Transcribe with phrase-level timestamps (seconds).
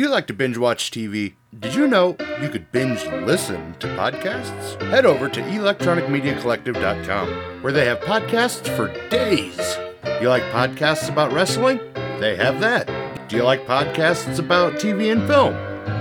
[0.00, 1.34] You like to binge watch TV?
[1.58, 4.80] Did you know you could binge listen to podcasts?
[4.88, 9.76] Head over to electronicmediacollective.com where they have podcasts for days.
[10.22, 11.80] You like podcasts about wrestling?
[12.18, 12.88] They have that.
[13.28, 15.52] Do you like podcasts about TV and film?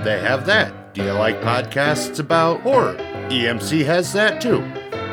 [0.06, 0.94] They have that.
[0.94, 2.96] Do you like podcasts about horror?
[3.28, 4.62] EMC has that too.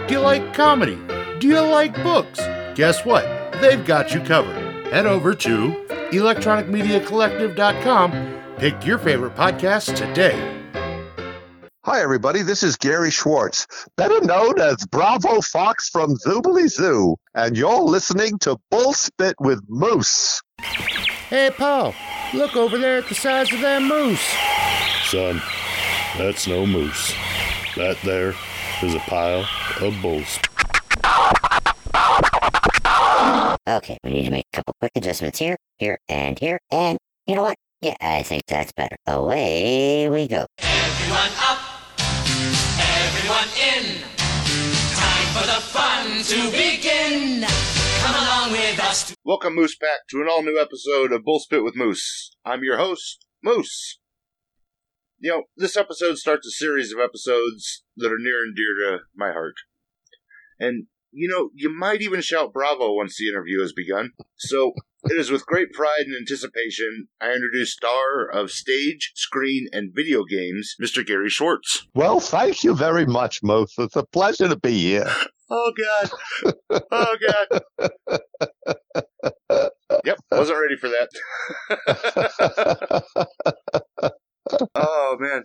[0.07, 0.97] Do you like comedy?
[1.41, 2.39] Do you like books?
[2.77, 3.25] Guess what?
[3.61, 4.87] They've got you covered.
[4.93, 5.71] Head over to
[6.13, 8.36] electronicmediacollective.com.
[8.59, 10.33] Pick your favorite podcast today.
[11.85, 12.41] Hi, everybody.
[12.41, 13.67] This is Gary Schwartz,
[13.99, 19.61] better known as Bravo Fox from Zoobilee Zoo, and you're listening to Bull Spit with
[19.69, 20.41] Moose.
[21.29, 21.95] Hey, Paul,
[22.33, 24.27] look over there at the size of that moose.
[25.05, 25.43] Son,
[26.17, 27.13] that's no moose.
[27.77, 28.33] That there
[28.83, 29.47] is a pile
[29.83, 30.39] of bulls.
[33.69, 36.97] Okay, we need to make a couple quick adjustments here, here, and here, and
[37.27, 37.57] you know what?
[37.83, 38.97] Yeah, I think that's better.
[39.07, 40.47] Away we go.
[40.59, 41.59] Everyone up,
[42.81, 44.01] everyone in.
[44.97, 47.45] Time for the fun to begin.
[48.01, 49.15] Come along with us.
[49.27, 52.35] Welcome, Moose, back to an all new episode of Bullspit with Moose.
[52.47, 53.99] I'm your host, Moose.
[55.19, 58.99] You know, this episode starts a series of episodes that are near and dear to
[59.15, 59.57] my heart.
[60.59, 60.87] And,
[61.17, 64.11] you know, you might even shout bravo once the interview has begun.
[64.37, 69.95] So, it is with great pride and anticipation I introduce star of stage, screen, and
[69.95, 71.07] video games, Mr.
[71.07, 71.87] Gary Schwartz.
[71.95, 73.75] Well, thank you very much, Moose.
[73.79, 75.11] It's a pleasure to be here.
[75.49, 76.11] Oh, God.
[76.91, 77.61] Oh, God.
[80.05, 81.09] Yep, wasn't ready for that.
[84.75, 85.45] oh, man.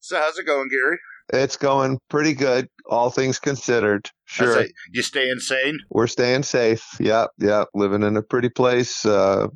[0.00, 0.96] So, how's it going, Gary?
[1.32, 4.10] It's going pretty good, all things considered.
[4.26, 4.64] Sure.
[4.90, 5.78] you staying sane?
[5.90, 6.86] We're staying safe.
[7.00, 7.68] Yep, yep.
[7.74, 9.48] Living in a pretty place, uh,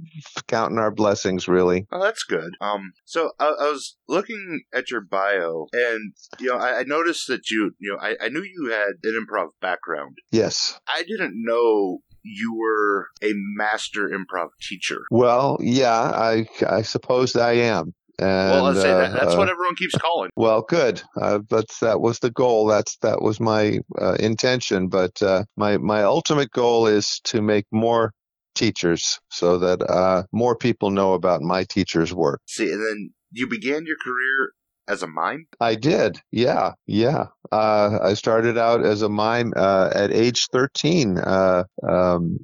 [0.48, 1.86] counting our blessings, really.
[1.92, 2.52] Oh, that's good.
[2.60, 7.27] Um, so I, I was looking at your bio, and you know, I, I noticed
[7.28, 10.19] that you, you know, I, I knew you had an improv background.
[10.30, 10.78] Yes.
[10.88, 15.03] I didn't know you were a master improv teacher.
[15.10, 17.94] Well, yeah, I, I suppose I am.
[18.19, 19.12] And, well, let's say that.
[19.12, 20.31] uh, That's uh, what everyone keeps calling.
[20.37, 21.03] Well, good.
[21.21, 22.66] Uh, that's that was the goal.
[22.66, 24.88] That's that was my uh, intention.
[24.88, 28.12] But uh, my my ultimate goal is to make more
[28.55, 32.41] teachers, so that uh, more people know about my teachers' work.
[32.47, 34.53] See, and then you began your career
[34.88, 35.47] as a mime.
[35.60, 36.19] I did.
[36.31, 37.26] Yeah, yeah.
[37.53, 42.38] Uh, I started out as a mime uh, at age 13, uh, um,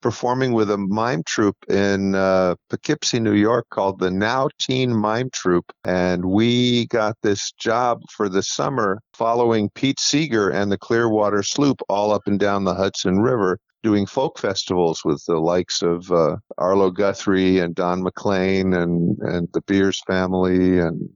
[0.00, 5.30] performing with a mime troupe in uh, Poughkeepsie, New York, called the Now Teen Mime
[5.32, 11.42] Troupe, and we got this job for the summer following Pete Seeger and the Clearwater
[11.42, 13.58] Sloop all up and down the Hudson River.
[13.82, 19.48] Doing folk festivals with the likes of uh, Arlo Guthrie and Don McLean and, and
[19.54, 21.08] the Beers family and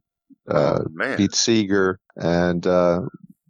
[0.51, 3.03] uh, oh Pete Seeger, and uh,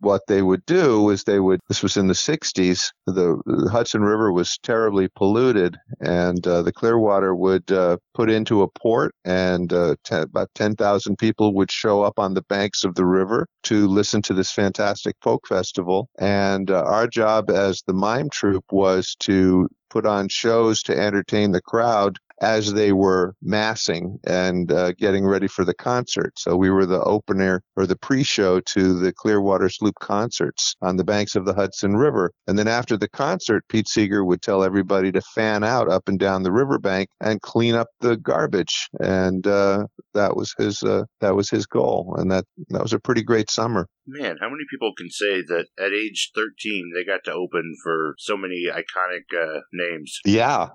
[0.04, 1.60] what they would do is they would.
[1.68, 2.90] This was in the '60s.
[3.06, 8.62] The, the Hudson River was terribly polluted, and uh, the Clearwater would uh, put into
[8.62, 12.94] a port, and uh, te- about 10,000 people would show up on the banks of
[12.94, 16.08] the river to listen to this fantastic folk festival.
[16.18, 21.52] And uh, our job as the mime troupe was to put on shows to entertain
[21.52, 26.32] the crowd as they were massing and uh, getting ready for the concert.
[26.38, 31.04] So we were the opener or the pre-show to the Clearwater Sloop concerts on the
[31.04, 32.32] banks of the Hudson River.
[32.46, 36.18] And then after the concert, Pete Seeger would tell everybody to fan out up and
[36.18, 38.88] down the riverbank and clean up the garbage.
[39.00, 42.14] And uh, that was his uh, that was his goal.
[42.18, 43.86] And that that was a pretty great summer.
[44.06, 48.14] man, how many people can say that at age thirteen they got to open for
[48.18, 50.18] so many iconic uh, names?
[50.24, 50.68] Yeah,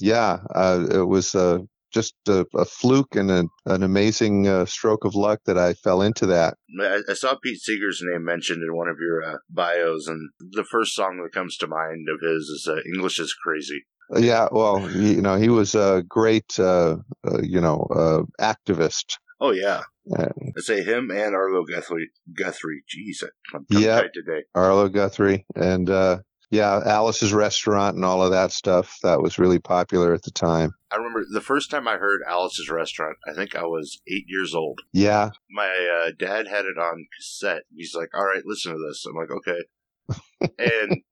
[0.00, 0.38] yeah.
[0.54, 1.58] Uh, it was uh,
[1.92, 6.02] just a, a fluke and a, an amazing uh, stroke of luck that I fell
[6.02, 6.54] into that.
[6.80, 10.64] I, I saw Pete Seeger's name mentioned in one of your uh, bios, and the
[10.64, 13.84] first song that comes to mind of his is uh, "English is Crazy."
[14.16, 19.18] Yeah, well, you know, he was a great, uh, uh, you know, uh, activist.
[19.40, 22.10] Oh yeah, Uh, I say him and Arlo Guthrie.
[22.36, 23.22] Guthrie, jeez,
[23.54, 24.00] I'm Yeah.
[24.00, 24.44] tied today.
[24.54, 26.18] Arlo Guthrie, and uh,
[26.50, 28.96] yeah, Alice's Restaurant and all of that stuff.
[29.02, 30.72] That was really popular at the time.
[30.90, 33.16] I remember the first time I heard Alice's Restaurant.
[33.26, 34.80] I think I was eight years old.
[34.92, 35.68] Yeah, My
[36.06, 37.64] uh, dad had it on cassette.
[37.74, 41.02] He's like, "All right, listen to this." I'm like, "Okay," and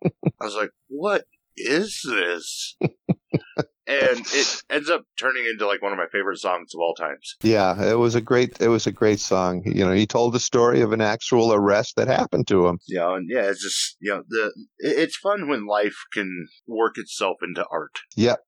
[0.41, 1.25] I was like, "What
[1.57, 2.77] is this?"
[3.87, 7.37] And it ends up turning into like one of my favorite songs of all times.
[7.43, 9.63] yeah, it was a great, it was a great song.
[9.65, 12.79] You know, he told the story of an actual arrest that happened to him.
[12.89, 17.37] Yeah, and yeah, it's just you know the it's fun when life can work itself
[17.43, 17.99] into art.
[18.17, 18.41] Yep.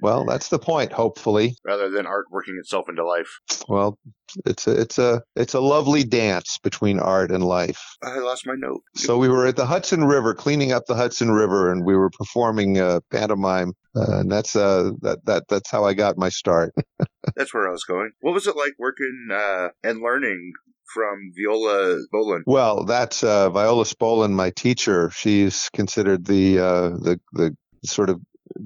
[0.00, 0.92] Well, that's the point.
[0.92, 3.40] Hopefully, rather than art working itself into life.
[3.68, 3.98] well,
[4.44, 7.96] it's a it's a it's a lovely dance between art and life.
[8.02, 8.82] I lost my note.
[8.96, 12.10] So we were at the Hudson River, cleaning up the Hudson River, and we were
[12.10, 13.72] performing uh, pantomime.
[13.96, 16.74] Uh, and that's uh, that that that's how I got my start.
[17.36, 18.10] That's where I was going.
[18.20, 20.52] What was it like working uh, and learning
[20.92, 22.42] from Viola Spolin?
[22.46, 25.10] Well, that's uh, Viola Spolin, my teacher.
[25.10, 28.20] She's considered the uh, the the sort of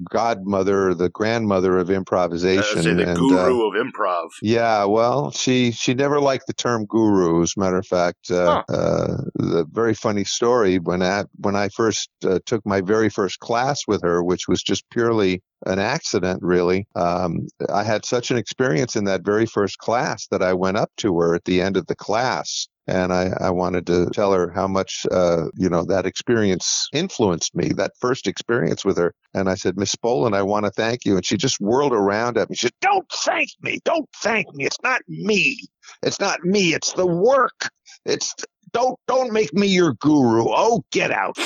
[0.09, 2.83] godmother, the grandmother of improvisation.
[2.83, 4.29] say the and, uh, guru of improv.
[4.41, 7.41] Yeah, well, she she never liked the term guru.
[7.43, 11.69] As a matter of fact, uh, uh, the very funny story when I when I
[11.69, 16.41] first uh, took my very first class with her, which was just purely an accident,
[16.41, 16.87] really.
[16.95, 20.91] Um, I had such an experience in that very first class that I went up
[20.97, 22.67] to her at the end of the class.
[22.89, 27.55] And I, I wanted to tell her how much, uh, you know, that experience influenced
[27.55, 29.13] me, that first experience with her.
[29.35, 31.15] And I said, Miss Spolin, I want to thank you.
[31.15, 32.55] And she just whirled around at me.
[32.55, 33.79] She said, Don't thank me.
[33.85, 34.65] Don't thank me.
[34.65, 35.59] It's not me.
[36.01, 36.73] It's not me.
[36.73, 37.69] It's the work.
[38.05, 38.33] It's
[38.71, 40.45] don't don't make me your guru.
[40.47, 41.37] Oh, get out.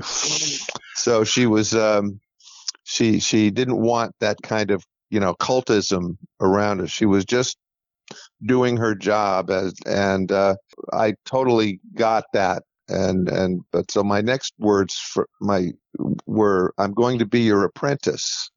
[0.94, 2.18] so she was um
[2.84, 6.88] she she didn't want that kind of, you know, cultism around her.
[6.88, 7.58] She was just
[8.46, 10.56] doing her job as and uh
[10.92, 15.70] I totally got that and and but so my next words for my
[16.26, 18.50] were I'm going to be your apprentice.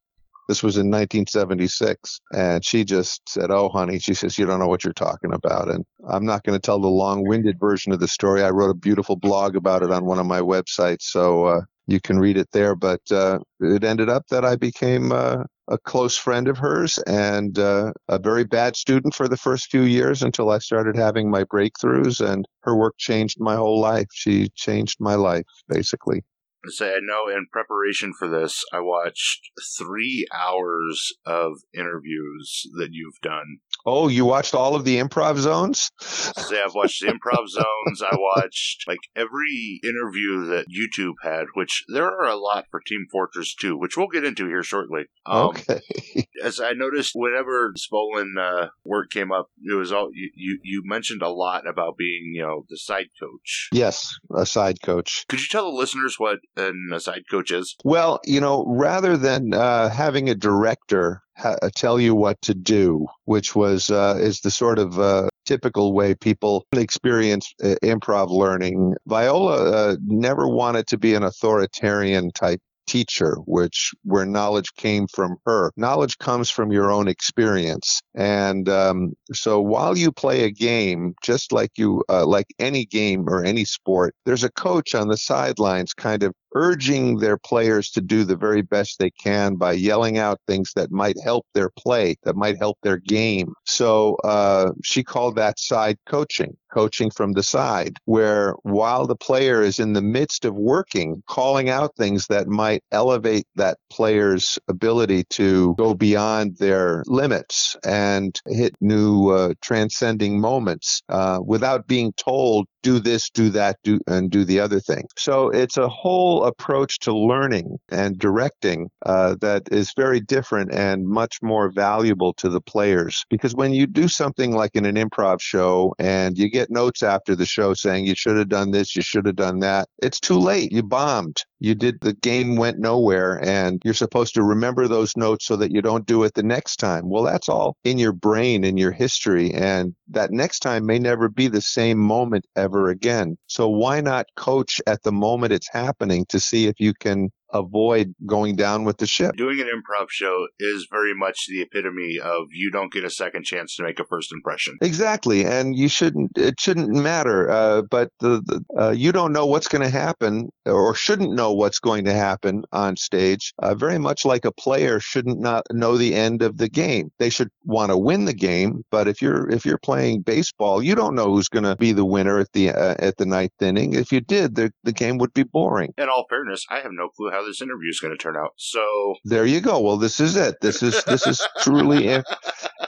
[0.48, 4.68] This was in 1976, and she just said, "Oh, honey," she says, "you don't know
[4.68, 8.06] what you're talking about." And I'm not going to tell the long-winded version of the
[8.06, 8.44] story.
[8.44, 12.00] I wrote a beautiful blog about it on one of my websites, so uh, you
[12.00, 12.76] can read it there.
[12.76, 17.58] But uh, it ended up that I became uh, a close friend of hers and
[17.58, 21.44] uh, a very bad student for the first few years until I started having my
[21.44, 24.08] breakthroughs, and her work changed my whole life.
[24.12, 26.24] She changed my life, basically.
[26.66, 32.90] To say I know in preparation for this, I watched three hours of interviews that
[32.92, 33.58] you've done.
[33.84, 35.90] Oh, you watched all of the improv zones?
[36.00, 38.02] Say I've watched the improv zones.
[38.02, 43.06] I watched like every interview that YouTube had, which there are a lot for Team
[43.12, 45.04] Fortress 2, which we'll get into here shortly.
[45.24, 45.80] Um, okay.
[46.42, 50.58] As I noticed, whenever Spolin uh, work came up, it was all you, you.
[50.62, 53.68] You mentioned a lot about being, you know, the side coach.
[53.72, 55.24] Yes, a side coach.
[55.28, 57.52] Could you tell the listeners what an, a side coach?
[57.84, 63.06] Well, you know, rather than uh, having a director ha- tell you what to do,
[63.24, 68.94] which was uh, is the sort of uh, typical way people experience uh, improv learning,
[69.06, 75.36] Viola uh, never wanted to be an authoritarian type teacher which where knowledge came from
[75.46, 75.72] her.
[75.76, 78.00] Knowledge comes from your own experience.
[78.14, 83.28] And um, so while you play a game just like you uh, like any game
[83.28, 88.00] or any sport there's a coach on the sidelines kind of urging their players to
[88.00, 92.16] do the very best they can by yelling out things that might help their play
[92.24, 93.52] that might help their game.
[93.64, 99.62] So uh, she called that side coaching coaching from the side, where while the player
[99.62, 105.24] is in the midst of working, calling out things that might elevate that player's ability
[105.30, 112.66] to go beyond their limits and hit new uh, transcending moments uh, without being told,
[112.82, 115.04] do this, do that, do and do the other thing.
[115.16, 121.06] So it's a whole approach to learning and directing uh, that is very different and
[121.06, 123.24] much more valuable to the players.
[123.30, 127.34] Because when you do something like in an improv show and you get notes after
[127.34, 130.38] the show saying you should have done this, you should have done that, it's too
[130.38, 130.72] late.
[130.72, 131.42] You bombed.
[131.58, 135.72] You did the game went nowhere and you're supposed to remember those notes so that
[135.72, 137.08] you don't do it the next time.
[137.08, 139.52] Well, that's all in your brain, in your history.
[139.52, 143.36] And that next time may never be the same moment ever again.
[143.46, 148.14] So why not coach at the moment it's happening to see if you can avoid
[148.26, 149.36] going down with the ship?
[149.36, 153.44] Doing an improv show is very much the epitome of you don't get a second
[153.44, 154.76] chance to make a first impression.
[154.82, 156.32] Exactly, and you shouldn't.
[156.36, 157.50] It shouldn't matter.
[157.50, 161.45] Uh, but the, the uh, you don't know what's going to happen, or shouldn't know
[161.52, 163.52] what's going to happen on stage.
[163.62, 167.10] Uh, very much like a player shouldn't not know the end of the game.
[167.18, 170.94] They should want to win the game, but if you're if you're playing baseball, you
[170.94, 173.94] don't know who's going to be the winner at the uh, at the ninth inning.
[173.94, 175.92] If you did, the the game would be boring.
[175.98, 178.50] In all fairness, I have no clue how this interview is going to turn out.
[178.56, 179.80] So There you go.
[179.80, 180.56] Well, this is it.
[180.60, 182.24] This is this is truly im-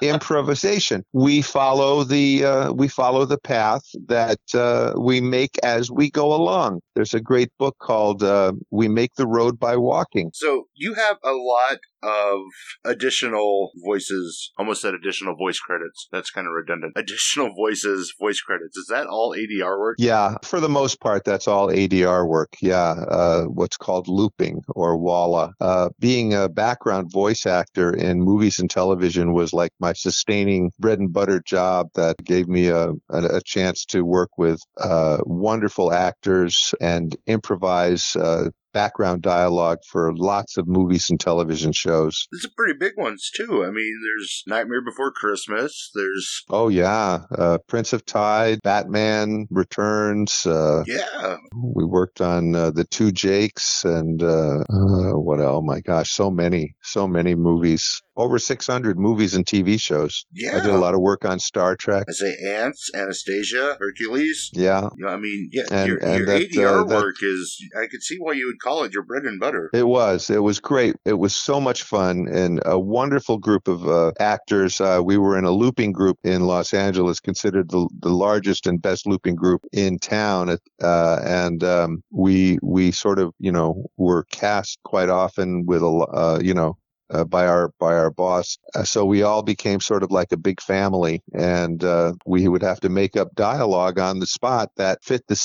[0.03, 1.05] improvisation.
[1.12, 6.33] We follow the uh, we follow the path that uh, we make as we go
[6.35, 6.81] along.
[6.95, 11.19] There's a great book called uh, "We Make the Road by Walking." So you have
[11.23, 12.40] a lot of
[12.85, 14.52] additional voices.
[14.59, 16.09] Almost said additional voice credits.
[16.12, 16.95] That's kind of redundant.
[16.97, 18.76] Additional voices, voice credits.
[18.76, 19.97] Is that all ADR work?
[19.99, 22.55] Yeah, for the most part, that's all ADR work.
[22.61, 25.52] Yeah, uh, what's called looping or walla.
[25.61, 30.99] Uh, being a background voice actor in movies and television was like my sustaining bread
[30.99, 35.93] and butter job that gave me a, a, a chance to work with uh, wonderful
[35.93, 42.27] actors and improvise uh, background dialogue for lots of movies and television shows.
[42.31, 43.65] There's some pretty big ones too.
[43.65, 45.91] I mean, there's Nightmare Before Christmas.
[45.95, 50.47] There's Oh yeah, uh, Prince of Tide, Batman Returns.
[50.47, 51.37] Uh, yeah,
[51.75, 55.41] we worked on uh, the Two Jakes and uh, uh, what?
[55.41, 58.03] Oh my gosh, so many, so many movies.
[58.19, 60.27] Over 600 movies and TV shows.
[60.33, 60.57] yeah.
[60.57, 62.05] I did a lot of work on Star Trek.
[62.09, 64.51] I say Ants, Anastasia, Hercules.
[64.53, 67.15] Yeah, You know, I mean, yeah, And- your, and your that, ADR uh, that- work
[67.23, 67.65] is.
[67.81, 69.71] I could see why you would call it your bread and butter.
[69.73, 70.31] It was.
[70.31, 70.97] It was great.
[71.05, 74.81] It was so much fun and a wonderful group of uh, actors.
[74.81, 78.83] Uh, we were in a looping group in Los Angeles, considered the, the largest and
[78.83, 80.59] best looping group in town.
[80.83, 85.87] Uh, and um, we we sort of you know were cast quite often with a
[85.87, 86.77] uh, you know.
[87.11, 90.37] Uh, by our by our boss, uh, so we all became sort of like a
[90.37, 95.03] big family, and uh, we would have to make up dialogue on the spot that
[95.03, 95.37] fit the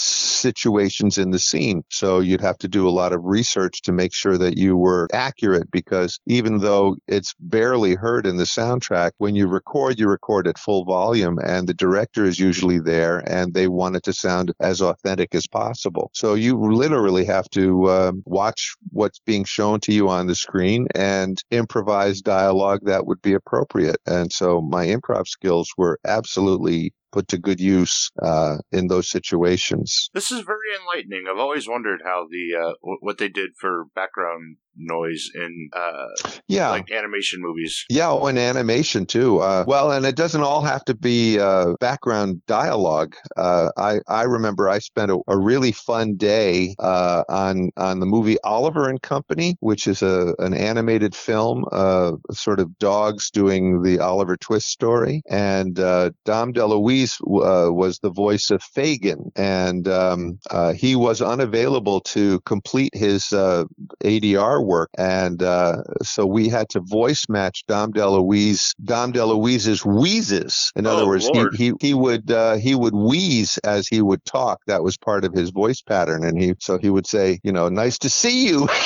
[0.43, 1.83] situations in the scene.
[1.89, 5.07] So you'd have to do a lot of research to make sure that you were
[5.13, 10.47] accurate because even though it's barely heard in the soundtrack, when you record, you record
[10.47, 14.53] at full volume and the director is usually there and they want it to sound
[14.59, 16.11] as authentic as possible.
[16.13, 20.87] So you literally have to um, watch what's being shown to you on the screen
[20.93, 23.97] and improvise dialogue that would be appropriate.
[24.05, 30.09] And so my improv skills were absolutely put to good use uh, in those situations.
[30.13, 31.25] This is very enlightening.
[31.29, 36.07] I've always wondered how the uh, w- what they did for background noise in uh,
[36.47, 36.69] Yeah.
[36.71, 37.85] like animation movies.
[37.91, 39.37] Yeah, oh, and animation too.
[39.39, 43.15] Uh, well, and it doesn't all have to be uh, background dialogue.
[43.37, 48.07] Uh, I I remember I spent a, a really fun day uh, on on the
[48.07, 53.83] movie Oliver and Company, which is a an animated film, uh, sort of dogs doing
[53.83, 59.87] the Oliver Twist story, and uh, Dom DeLuise uh, was the voice of Fagin, and
[59.87, 63.65] um, uh, he was unavailable to complete his uh,
[64.03, 70.71] ADR work, and uh, so we had to voice match Dom DeLuise, Dom DeLuise's wheezes.
[70.75, 74.23] In other Oh, words, he, he he would uh, he would wheeze as he would
[74.25, 74.59] talk.
[74.67, 77.69] That was part of his voice pattern, and he so he would say, you know,
[77.69, 78.67] nice to see you.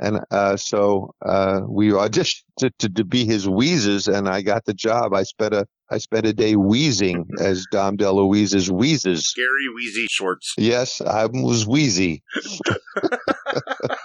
[0.00, 4.64] And uh, so uh, we auditioned to, to, to be his wheezes, and I got
[4.64, 5.14] the job.
[5.14, 9.26] I spent a I spent a day wheezing as Dom DeLuise's wheezes.
[9.26, 10.54] Scary Wheezy Shorts.
[10.56, 12.22] Yes, I was wheezy.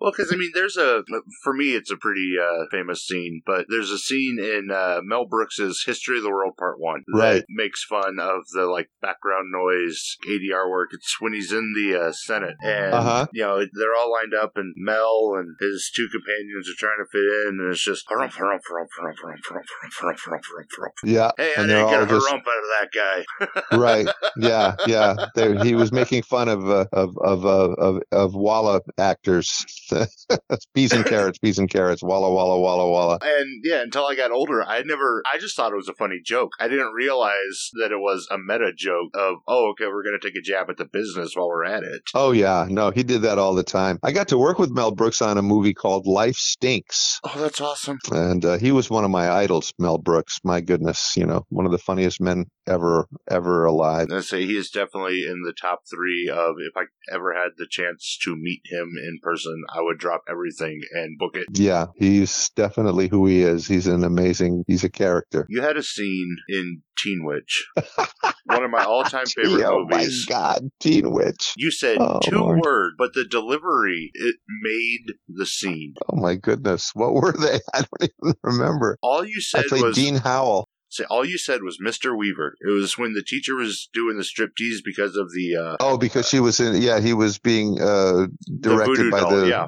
[0.00, 1.02] Well, because I mean, there's a
[1.42, 5.26] for me, it's a pretty uh, famous scene, but there's a scene in uh, Mel
[5.26, 7.44] Brooks's History of the World Part One that Right.
[7.48, 10.90] makes fun of the like background noise ADR work.
[10.92, 13.26] It's when he's in the uh, Senate, and Uh-huh.
[13.32, 17.08] you know they're all lined up, and Mel and his two companions are trying to
[17.10, 19.64] fit in, and it's just harumph, harumph, harumph, harumph, harumph, harumph,
[20.00, 20.92] harumph, harumph, harumph, harumph.
[21.04, 23.76] Yeah, Hey, I didn't get a just harump out of that guy.
[23.76, 24.08] right.
[24.36, 25.14] Yeah, yeah.
[25.34, 29.64] They, he was making fun of uh, of of uh, of of Walla actors.
[30.74, 32.02] peas and carrots, peas and carrots.
[32.02, 33.18] Walla walla walla walla.
[33.22, 36.20] And yeah, until I got older, I never, I just thought it was a funny
[36.24, 36.52] joke.
[36.60, 40.26] I didn't realize that it was a meta joke of, oh, okay, we're going to
[40.26, 42.02] take a jab at the business while we're at it.
[42.14, 43.98] Oh yeah, no, he did that all the time.
[44.02, 47.20] I got to work with Mel Brooks on a movie called Life Stinks.
[47.24, 47.98] Oh, that's awesome.
[48.12, 50.38] And uh, he was one of my idols, Mel Brooks.
[50.44, 54.08] My goodness, you know, one of the funniest men ever, ever alive.
[54.12, 57.66] I say he is definitely in the top three of if I ever had the
[57.68, 61.46] chance to meet him in person, I would drop everything and book it.
[61.52, 63.68] Yeah, he's definitely who he is.
[63.68, 65.46] He's an amazing, he's a character.
[65.48, 67.64] You had a scene in Teen Witch,
[68.46, 70.26] one of my all-time favorite oh movies.
[70.28, 71.54] Oh my God, Teen Witch.
[71.56, 72.60] You said Oh, two Lord.
[72.60, 75.94] words, but the delivery it made the scene.
[76.08, 77.60] Oh my goodness, what were they?
[77.74, 78.98] I don't even remember.
[79.00, 80.68] All you I said played was Dean Howell.
[80.90, 82.16] Say, all you said was Mr.
[82.16, 82.54] Weaver.
[82.60, 86.28] It was when the teacher was doing the striptease because of the uh, Oh, because
[86.28, 86.80] she was in.
[86.80, 88.26] Yeah, he was being uh,
[88.60, 89.66] directed voodoo by doll, the yeah.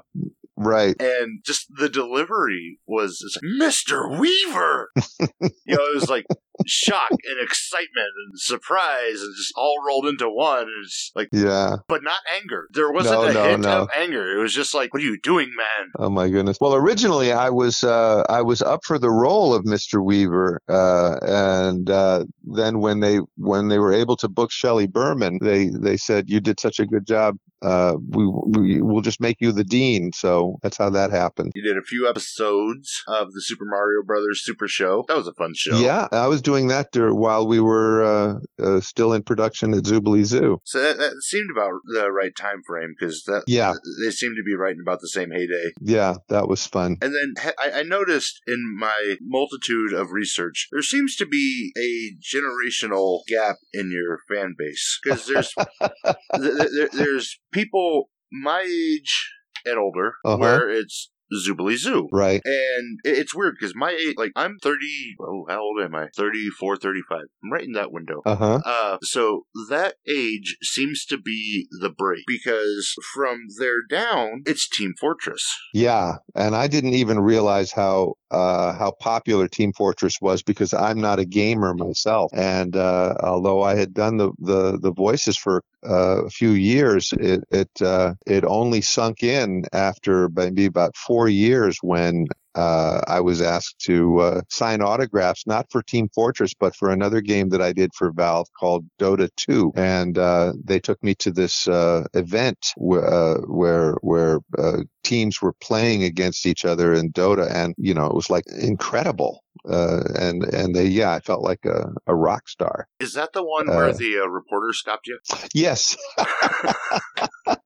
[0.56, 1.00] right.
[1.00, 4.18] And just the delivery was like, Mr.
[4.18, 4.90] Weaver.
[5.40, 6.26] you know, it was like
[6.66, 10.66] shock and excitement and surprise and just all rolled into one.
[10.82, 11.76] It's like, Yeah.
[11.88, 12.68] but not anger.
[12.72, 13.82] There wasn't No, a no, hint no.
[13.82, 14.38] of anger.
[14.38, 15.90] It was just like, what are you doing, man?
[15.98, 16.58] Oh my goodness.
[16.60, 20.04] Well, originally I was uh, I was up for the role of Mr.
[20.04, 25.38] Weaver, uh, and uh, then when they when they were able to book Shelley Berman,
[25.42, 27.36] they they said you did such a good job.
[27.62, 30.12] Uh, we, we will just make you the dean.
[30.14, 31.52] So that's how that happened.
[31.54, 35.04] You did a few episodes of the Super Mario Brothers Super Show.
[35.08, 35.78] That was a fun show.
[35.78, 39.84] Yeah, I was doing that dur- while we were uh, uh, still in production at
[39.84, 40.58] Zoobilee Zoo.
[40.64, 44.42] So that, that seemed about the right time frame because that Yeah, they seemed to
[44.42, 45.70] be writing about the same heyday.
[45.80, 46.96] yeah, that was fun.
[47.02, 52.16] And then I, I noticed in my multitude of research, there seems to be a
[52.34, 55.92] generational gap in your fan base because there's th-
[56.34, 59.30] th- there, there's people my age
[59.66, 60.36] and older Uh-huh.
[60.38, 62.08] where it's Zoobilee Zoo.
[62.12, 62.40] Right.
[62.44, 64.76] And it's weird because my age, like, I'm 30,
[65.20, 66.08] oh, how old am I?
[66.16, 67.18] 34, 35.
[67.44, 68.22] I'm right in that window.
[68.24, 68.60] Uh huh.
[68.64, 74.94] Uh, so that age seems to be the break because from there down, it's Team
[74.98, 75.46] Fortress.
[75.74, 81.00] Yeah, and I didn't even realize how uh, how popular Team Fortress was because I'm
[81.00, 82.30] not a gamer myself.
[82.34, 87.12] And uh, although I had done the the, the voices for uh, a few years,
[87.18, 92.26] it it uh, it only sunk in after maybe about four years when.
[92.54, 97.20] Uh, I was asked to uh, sign autographs, not for Team Fortress, but for another
[97.20, 99.72] game that I did for Valve called Dota 2.
[99.76, 105.40] And uh, they took me to this uh, event where uh, where, where uh, teams
[105.40, 109.42] were playing against each other in Dota, and you know it was like incredible.
[109.68, 112.88] Uh, and and they yeah, I felt like a, a rock star.
[112.98, 115.18] Is that the one where the uh, reporter stopped you?
[115.54, 115.96] Yes.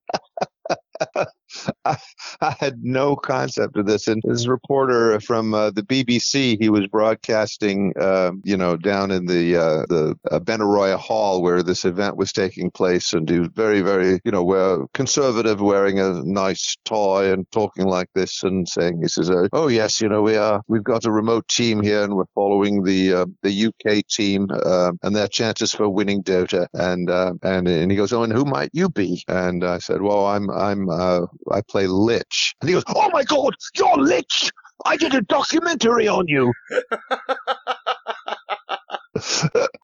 [2.40, 4.08] I, had no concept of this.
[4.08, 9.26] And this reporter from uh, the BBC, he was broadcasting, uh, you know, down in
[9.26, 13.50] the uh, the uh, Benaroya Hall where this event was taking place, and he was
[13.54, 18.68] very, very, you know, well, conservative, wearing a nice tie and talking like this, and
[18.68, 21.82] saying, "He says, uh, oh yes, you know, we are, we've got a remote team
[21.82, 26.22] here, and we're following the uh, the UK team uh, and their chances for winning
[26.22, 27.10] Dota." And
[27.42, 30.50] and and he goes, "Oh, and who might you be?" And I said, "Well, I'm
[30.50, 34.52] I'm I play Lich." And he goes, "Oh my God, you're Lich!
[34.86, 36.52] I did a documentary on you."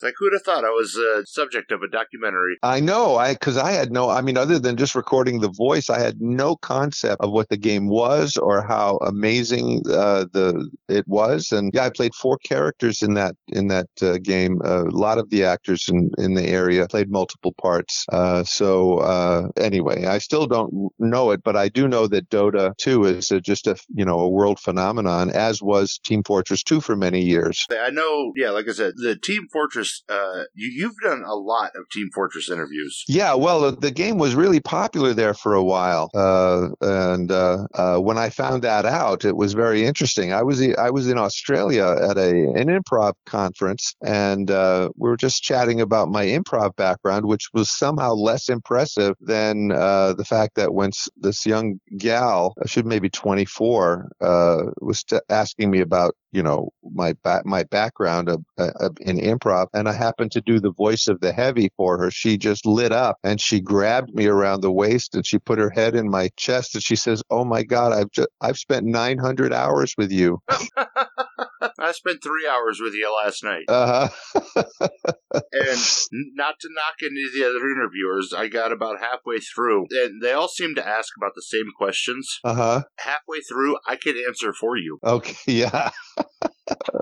[0.02, 2.56] Like, who'd have thought I was uh, subject of a documentary?
[2.62, 4.08] I know, I because I had no.
[4.08, 7.58] I mean, other than just recording the voice, I had no concept of what the
[7.58, 11.52] game was or how amazing uh, the it was.
[11.52, 14.60] And yeah, I played four characters in that in that uh, game.
[14.64, 18.06] a lot of the actors in in the area played multiple parts.
[18.10, 22.76] Uh, so uh, anyway, I still don't know it, but I do know that Dota
[22.78, 26.80] 2 is a, just a you know a world phenomenon, as was Team Fortress 2
[26.80, 27.66] for many years.
[27.70, 31.70] I know, yeah, like I said, the Team Fortress, uh, you, you've done a lot
[31.76, 33.04] of Team Fortress interviews.
[33.08, 37.98] Yeah, well, the, game was really popular there for a while, uh, and uh, uh,
[37.98, 40.32] when I found that out, it was very interesting.
[40.32, 45.16] I was I was in Australia at a an improv conference, and uh, we were
[45.16, 50.54] just chatting about my improv background, which was somehow less impressive than uh, the fact
[50.54, 56.42] that when this young gal, she maybe 24, uh, was t- asking me about you
[56.42, 60.72] know my ba- my background of, of in improv, and I happened to do the
[60.72, 62.10] voice of the heavy for her.
[62.10, 65.70] She just lit up and she grabbed me around the waist and she put her
[65.70, 69.52] head in my chest and she says, "Oh my God, I've just I've spent 900
[69.52, 70.38] hours with you."
[71.78, 73.64] I spent three hours with you last night.
[73.68, 74.88] Uh huh.
[75.52, 75.80] And
[76.34, 80.32] not to knock any of the other interviewers, I got about halfway through, and they
[80.32, 82.40] all seemed to ask about the same questions.
[82.44, 82.82] Uh huh.
[82.98, 84.98] Halfway through, I could answer for you.
[85.04, 85.34] Okay.
[85.46, 85.90] Yeah.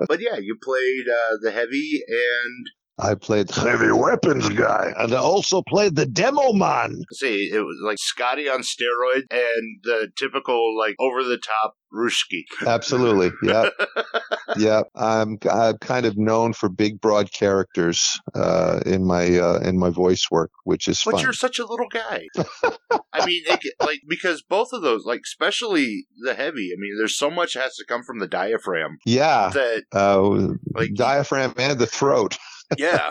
[0.08, 5.12] But yeah, you played uh, the heavy, and I played the heavy weapons guy, and
[5.12, 7.02] I also played the demo man.
[7.12, 12.42] see, it was like Scotty on steroids and the typical like over the top Rushki.
[12.66, 13.30] Absolutely.
[13.42, 13.70] Yeah.
[14.56, 14.82] yeah.
[14.94, 19.90] I'm I'm kind of known for big, broad characters uh, in my uh, in my
[19.90, 21.22] voice work, which is But fun.
[21.22, 22.26] you're such a little guy.
[23.12, 26.70] I mean, it, like because both of those, like especially the heavy.
[26.72, 29.50] I mean, there's so much has to come from the diaphragm yeah.
[29.54, 32.36] that, Uh, like, diaphragm and the throat.
[32.76, 33.10] Yeah,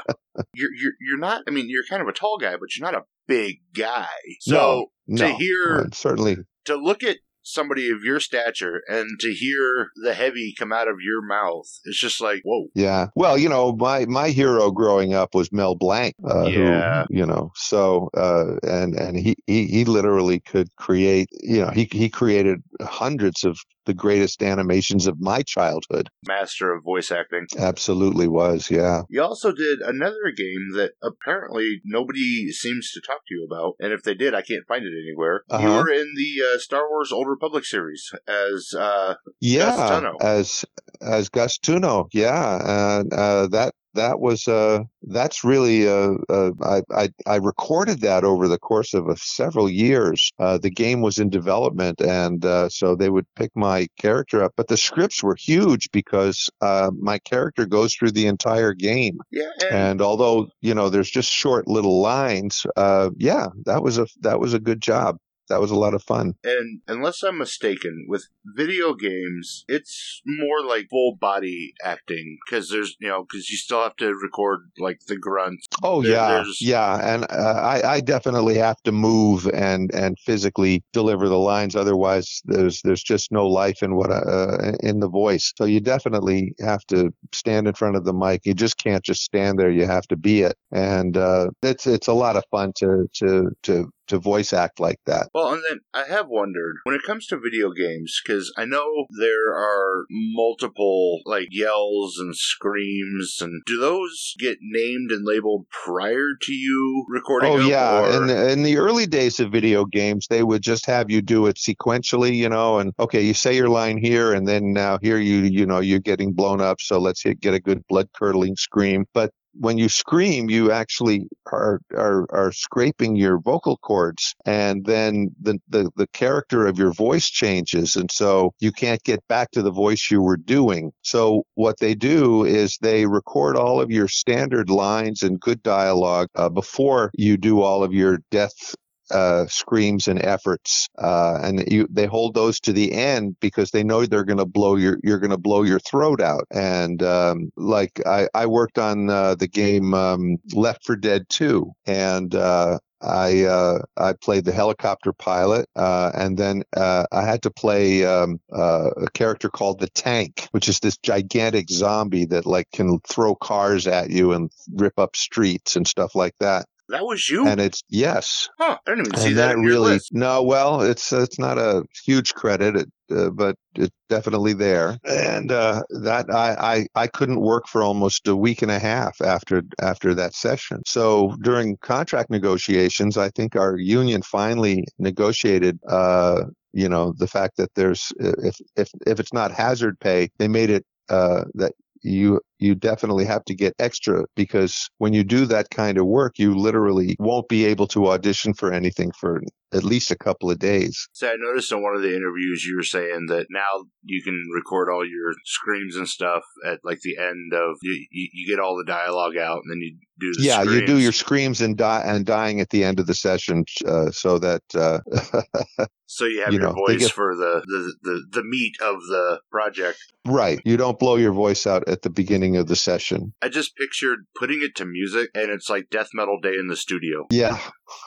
[0.53, 1.43] you're you're you're not.
[1.47, 4.07] I mean, you're kind of a tall guy, but you're not a big guy.
[4.41, 6.37] So No, to hear, uh, certainly.
[6.65, 7.17] to look at
[7.49, 11.97] somebody of your stature and to hear the heavy come out of your mouth, it's
[11.97, 12.67] just like whoa.
[12.75, 13.07] Yeah.
[13.15, 16.13] Well, you know, my my hero growing up was Mel Blanc.
[16.29, 17.05] Uh, Yeah.
[17.09, 21.29] Who, you know, so uh, and and he, he he literally could create.
[21.41, 26.09] You know, he he created hundreds of the greatest animations of my childhood.
[26.27, 27.47] Master of voice acting.
[27.57, 29.01] Absolutely was, yeah.
[29.09, 33.91] You also did another game that apparently nobody seems to talk to you about, and
[33.91, 35.41] if they did, I can't find it anywhere.
[35.49, 35.81] You Uh-huh.
[35.83, 40.17] were in the uh, Star Wars Old Republic series as uh, Yeah, Tuno.
[40.21, 40.63] as
[41.01, 46.81] as Gus Tuno, yeah, and uh, that that was uh, that's really uh, uh, I,
[46.91, 50.31] I I recorded that over the course of several years.
[50.39, 54.53] Uh, the game was in development, and uh, so they would pick my character up,
[54.55, 59.49] but the scripts were huge because uh, my character goes through the entire game, yeah,
[59.61, 64.07] and, and although you know there's just short little lines, uh, yeah, that was a
[64.21, 65.17] that was a good job.
[65.49, 66.33] That was a lot of fun.
[66.43, 72.95] and unless I'm mistaken, with video games, it's more like full body acting because there's
[72.99, 75.65] you know because you still have to record like the grunts.
[75.83, 80.17] Oh There- yeah, there's- yeah, and uh, I, I definitely have to move and and
[80.25, 81.75] physically deliver the lines.
[81.75, 85.53] Otherwise, there's there's just no life in what I, uh, in the voice.
[85.57, 88.41] So you definitely have to stand in front of the mic.
[88.45, 89.71] You just can't just stand there.
[89.71, 93.49] You have to be it, and uh, it's it's a lot of fun to to
[93.63, 95.29] to to voice act like that.
[95.33, 99.05] Well, and then I have wondered when it comes to video games because I know
[99.19, 106.29] there are multiple like yells and screams, and do those get named and labeled prior
[106.41, 107.51] to you recording?
[107.51, 111.09] Oh yeah, or- in in the early days of video games, they would just have
[111.09, 114.73] you do it sequentially, you know, and okay, you say your line here, and then
[114.73, 117.83] now here you you know you're getting blown up, so let's hit, get a good
[117.87, 119.05] blood curdling scream.
[119.13, 125.31] But when you scream, you actually are are are scraping your vocal cords, and then
[125.41, 129.61] the the the character of your voice changes, and so you can't get back to
[129.61, 130.91] the voice you were doing.
[131.01, 136.27] So what they do is they record all of your standard lines and good dialogue
[136.35, 138.75] uh, before you do all of your death
[139.11, 143.83] uh, screams and efforts, uh, and you they hold those to the end because they
[143.83, 146.45] know they're going to blow your you're going to blow your throat out.
[146.51, 151.71] And um, like I, I worked on uh, the game um, Left 4 Dead 2,
[151.85, 157.43] and uh, I uh, I played the helicopter pilot, uh, and then uh, I had
[157.43, 162.45] to play um, uh, a character called the Tank, which is this gigantic zombie that
[162.45, 166.65] like can throw cars at you and rip up streets and stuff like that.
[166.89, 168.77] That was you, And it's yes, huh?
[168.85, 170.13] I didn't even see and that, that in your really list.
[170.13, 170.43] no.
[170.43, 174.97] Well, it's it's not a huge credit, it, uh, but it's definitely there.
[175.03, 179.21] And uh, that I, I I couldn't work for almost a week and a half
[179.21, 180.81] after after that session.
[180.85, 185.79] So during contract negotiations, I think our union finally negotiated.
[185.87, 190.47] Uh, you know the fact that there's if if if it's not hazard pay, they
[190.47, 191.73] made it uh, that
[192.03, 196.39] you you definitely have to get extra because when you do that kind of work,
[196.39, 199.41] you literally won't be able to audition for anything for
[199.73, 201.07] at least a couple of days.
[201.11, 204.41] So I noticed in one of the interviews you were saying that now you can
[204.55, 208.05] record all your screams and stuff at like the end of you.
[208.11, 210.97] You, you get all the dialogue out, and then you do the yeah, you do
[210.99, 214.61] your screams and die and dying at the end of the session, uh, so that
[214.73, 214.99] uh,
[216.09, 219.01] So you have you your know, voice get- for the, the, the, the meat of
[219.01, 219.99] the project.
[220.25, 223.33] right, you don't blow your voice out at the beginning of the session.
[223.41, 226.75] I just pictured putting it to music, and it's like death metal day in the
[226.77, 227.25] studio.
[227.37, 227.59] Yeah,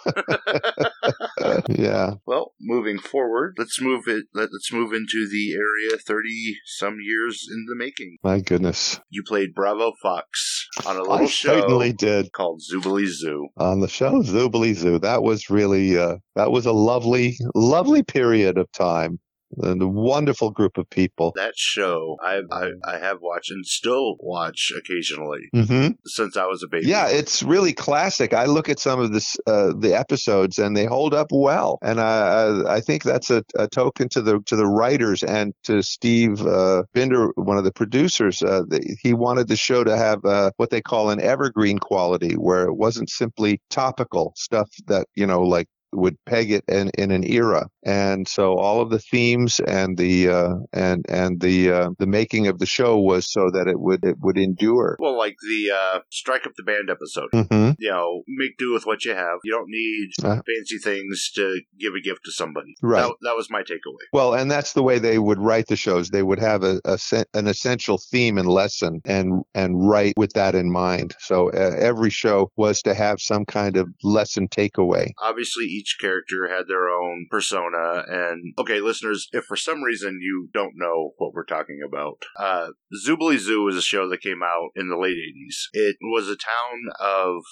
[1.68, 2.14] yeah.
[2.26, 4.24] Well, moving forward, let's move it.
[4.34, 8.18] Let, let's move into the area thirty some years in the making.
[8.22, 12.32] My goodness, You played Bravo Fox on a little show certainly did.
[12.32, 13.48] called Zoobilee Zoo.
[13.56, 14.98] on the show Zoobilee Zoo.
[14.98, 19.18] That was really uh, that was a lovely, lovely period of time.
[19.58, 21.32] And a wonderful group of people.
[21.36, 26.62] That show I I, I have watched and still watch occasionally hmm since I was
[26.62, 26.86] a baby.
[26.86, 28.32] Yeah, it's really classic.
[28.32, 32.00] I look at some of this uh, the episodes and they hold up well, and
[32.00, 35.82] I I, I think that's a, a token to the to the writers and to
[35.82, 38.42] Steve uh, Binder, one of the producers.
[38.42, 42.34] Uh, the, he wanted the show to have uh, what they call an evergreen quality,
[42.34, 47.10] where it wasn't simply topical stuff that you know like would peg it in, in
[47.10, 47.68] an era.
[47.84, 52.46] And so all of the themes and the uh, and and the uh, the making
[52.46, 54.96] of the show was so that it would it would endure.
[55.00, 57.28] Well, like the uh, Strike Up the Band episode.
[57.32, 59.38] hmm You know, make do with what you have.
[59.44, 60.40] You don't need Uh.
[60.46, 62.74] fancy things to give a gift to somebody.
[62.82, 63.02] Right.
[63.02, 64.04] That, that was my takeaway.
[64.12, 66.10] Well, and that's the way they would write the shows.
[66.10, 66.98] They would have a, a
[67.34, 71.14] an essential theme and lesson, and and write with that in mind.
[71.20, 75.12] So uh, every show was to have some kind of lesson takeaway.
[75.22, 78.04] Obviously, each character had their own persona.
[78.06, 82.68] And okay, listeners, if for some reason you don't know what we're talking about, uh,
[83.06, 85.56] Zoobilee Zoo was a show that came out in the late 80s.
[85.72, 87.42] It was a town of,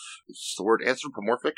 [0.58, 1.54] the word anthropomorphic?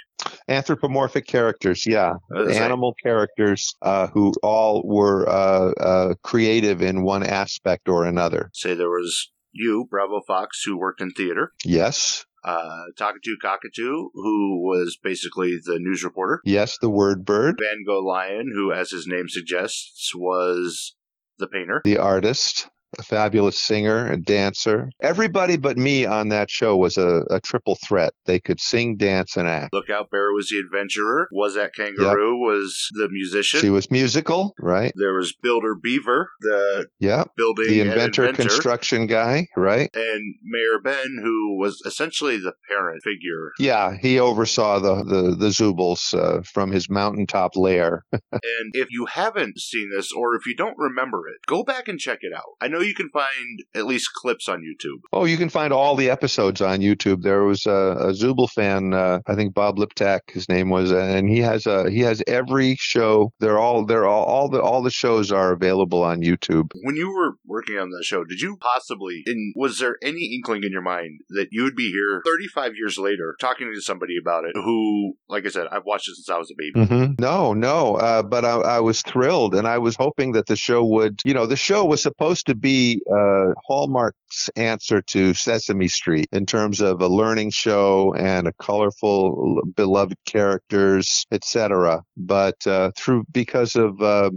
[0.49, 2.13] Anthropomorphic characters, yeah.
[2.35, 8.05] Uh, like- Animal characters uh, who all were uh, uh, creative in one aspect or
[8.05, 8.51] another.
[8.55, 11.53] say there was you, Bravo Fox, who worked in theater.
[11.65, 16.41] Yes, Uh, Talkatoo Cockatoo, who was basically the news reporter.
[16.45, 20.95] yes, the word bird, Van Gogh Lion, who, as his name suggests, was
[21.39, 21.83] the painter.
[21.85, 24.91] the artist, a fabulous singer, and dancer.
[25.01, 28.13] Everybody but me on that show was a, a triple threat.
[28.27, 29.73] They could sing, dance, and act.
[29.73, 31.29] Lookout Bear was the adventurer.
[31.33, 33.61] Whazzat Kangaroo was the musician.
[33.61, 34.93] She was musical, right?
[34.97, 37.25] there was Builder Beaver, the Yeah.
[37.37, 38.43] building The inventor, inventor.
[38.49, 39.91] construction guy, right?
[39.95, 43.53] and Mayor Ben, who was essentially the parent figure.
[43.59, 48.05] Yeah, he oversaw the the, the Zoobles uh, from his mountaintop lair.
[48.33, 51.99] And if you haven't seen this, or if you don't remember it, go back and
[51.99, 52.45] check it out.
[52.61, 55.01] I know you can find at least clips on YouTube.
[55.13, 57.23] Oh, you can find all the episodes on YouTube.
[57.23, 61.29] There was a, a Zooble fan, uh, I think Bob Liptak, his name was, and
[61.29, 63.33] he has a he has every show.
[63.41, 66.71] They're all they're all all the all the shows are available on YouTube.
[66.83, 70.65] When you were working on the show, did you possibly, and was there any inkling
[70.65, 74.45] in your mind that you would be here 35 years later talking to somebody about
[74.45, 76.87] it who, like I said, I've watched it since I was a baby?
[76.87, 80.57] hmm No, no, uh, but I, I was thrilled, and I was hoping that the
[80.57, 82.70] show would, you know, the show was supposed to be
[83.11, 89.63] uh, Hallmark's answer to Sesame Street in terms of a learning show and a colorful,
[89.77, 92.03] beloved characters, etc.
[92.17, 94.31] But uh, through because of, uh,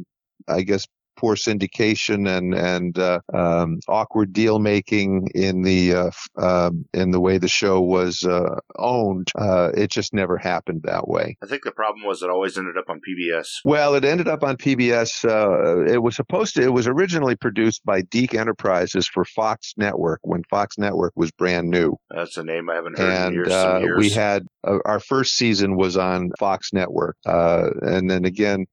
[0.48, 0.88] I guess.
[1.16, 7.20] Poor syndication and and uh, um, awkward deal making in the uh, um in the
[7.20, 11.38] way the show was uh, owned, uh, it just never happened that way.
[11.44, 13.48] I think the problem was it always ended up on PBS.
[13.66, 15.24] Well, it ended up on PBS.
[15.26, 16.62] Uh, it was supposed to.
[16.64, 21.70] It was originally produced by DIC Enterprises for Fox Network when Fox Network was brand
[21.70, 23.48] new, That's a name I haven't heard in and years.
[23.50, 24.00] uh, some years.
[24.00, 28.66] we had uh, our first season was on Fox Network, uh, and then again.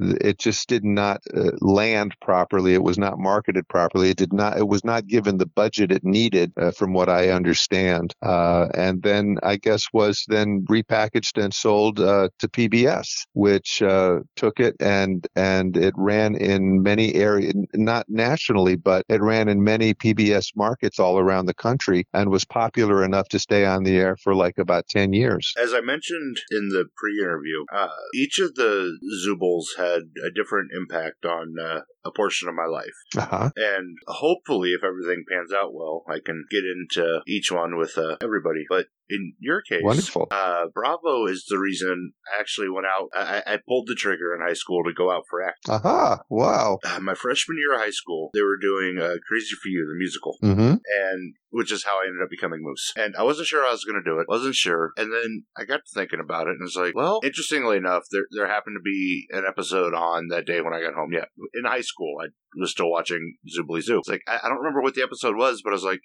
[0.00, 2.74] It just did not uh, land properly.
[2.74, 4.10] It was not marketed properly.
[4.10, 4.56] It did not.
[4.56, 8.14] It was not given the budget it needed, uh, from what I understand.
[8.22, 14.20] Uh, and then I guess was then repackaged and sold uh, to PBS, which uh,
[14.36, 19.64] took it and and it ran in many areas, not nationally, but it ran in
[19.64, 23.96] many PBS markets all around the country and was popular enough to stay on the
[23.96, 25.52] air for like about ten years.
[25.60, 31.24] As I mentioned in the pre-interview, uh, each of the Zoobles had a different impact
[31.24, 32.94] on uh, a portion of my life.
[33.16, 33.50] Uh-huh.
[33.56, 38.16] And hopefully, if everything pans out well, I can get into each one with uh,
[38.20, 38.64] everybody.
[38.68, 40.28] But in your case, Wonderful.
[40.30, 43.08] Uh, Bravo is the reason I actually went out.
[43.14, 45.74] I, I pulled the trigger in high school to go out for acting.
[45.74, 46.20] Aha!
[46.28, 46.78] Wow.
[46.84, 49.98] Uh, my freshman year of high school, they were doing uh, Crazy for You, the
[49.98, 50.74] musical Mm-hmm.
[50.74, 52.92] and which is how I ended up becoming Moose.
[52.96, 54.28] And I wasn't sure I was going to do it.
[54.28, 54.90] Wasn't sure.
[54.98, 58.26] And then I got to thinking about it, and it's like, well, interestingly enough, there
[58.36, 61.12] there happened to be an episode on that day when I got home.
[61.12, 63.98] Yeah, in high school, I was still watching Zoobilee Zoo.
[63.98, 66.00] It's like I, I don't remember what the episode was, but I was like.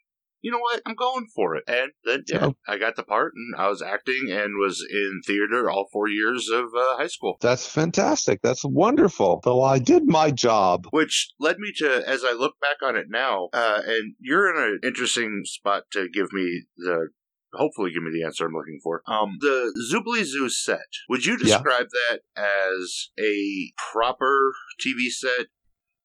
[0.46, 0.82] You know what?
[0.86, 1.64] I'm going for it.
[1.70, 2.56] And then, yeah, Oh.
[2.68, 6.50] I got the part and I was acting and was in theater all four years
[6.50, 7.38] of uh, high school.
[7.40, 8.42] That's fantastic.
[8.44, 9.40] That's wonderful.
[9.46, 10.88] So I did my job.
[10.92, 14.62] which led me to as i look back on it now uh, and you're in
[14.62, 17.08] an interesting spot to give me the
[17.54, 21.34] hopefully give me the answer i'm looking for um the zoobilee zoo set would you
[21.34, 21.46] Yeah.
[21.58, 25.48] describe that as a proper tv set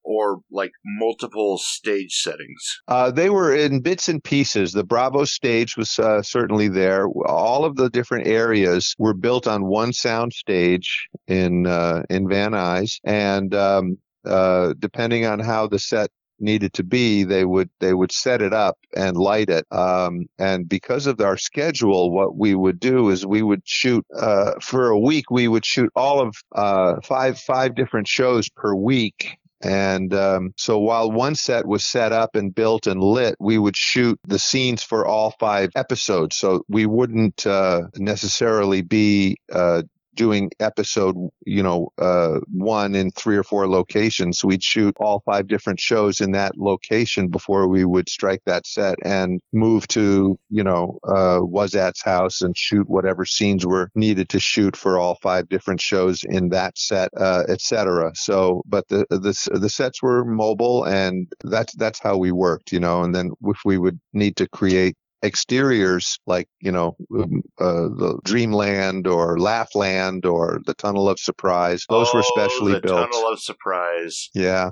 [0.05, 4.73] or like multiple stage settings Uh, they were in bits and pieces.
[4.73, 7.07] The Bravo stage was uh, certainly there.
[7.27, 12.53] All of the different areas were built on one sound stage in uh, in Van
[12.53, 17.95] Nuys, and um, uh, depending on how the set needed to be, they would they
[17.95, 19.67] would set it up and light it.
[19.71, 24.53] Um, and because of our schedule, what we would do is we would shoot uh,
[24.61, 25.31] for a week.
[25.31, 29.39] We would shoot all of uh, five five different shows per week.
[29.61, 33.77] And um, so while one set was set up and built and lit, we would
[33.77, 36.37] shoot the scenes for all five episodes.
[36.37, 39.83] So we wouldn't uh, necessarily be uh,
[40.19, 44.45] doing episode, you know, uh, one in three or four locations.
[44.45, 48.97] We'd shoot all five different shows in that location before we would strike that set
[49.05, 54.41] and move to, you know, uh, Whazzat's house and shoot whatever scenes were needed to
[54.41, 58.11] shoot for all five different shows in that set, uh, et cetera.
[58.15, 62.81] So, but the, the, the sets were mobile and that's, that's how we worked, you
[62.81, 67.89] know, and then if we would need to create exteriors like, you know, um, uh,
[67.89, 71.85] the Dreamland or Laughland or the Tunnel of Surprise.
[71.89, 73.11] Those were Oh, specially the built.
[73.11, 74.31] Tunnel of Surprise.
[74.35, 74.71] Yeah.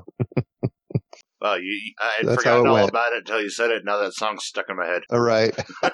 [1.41, 2.89] Well, you, I had That's forgotten all went.
[2.89, 3.83] about it until you said it.
[3.85, 5.03] Now that song's stuck in my head.
[5.11, 5.55] All right.
[5.83, 5.93] it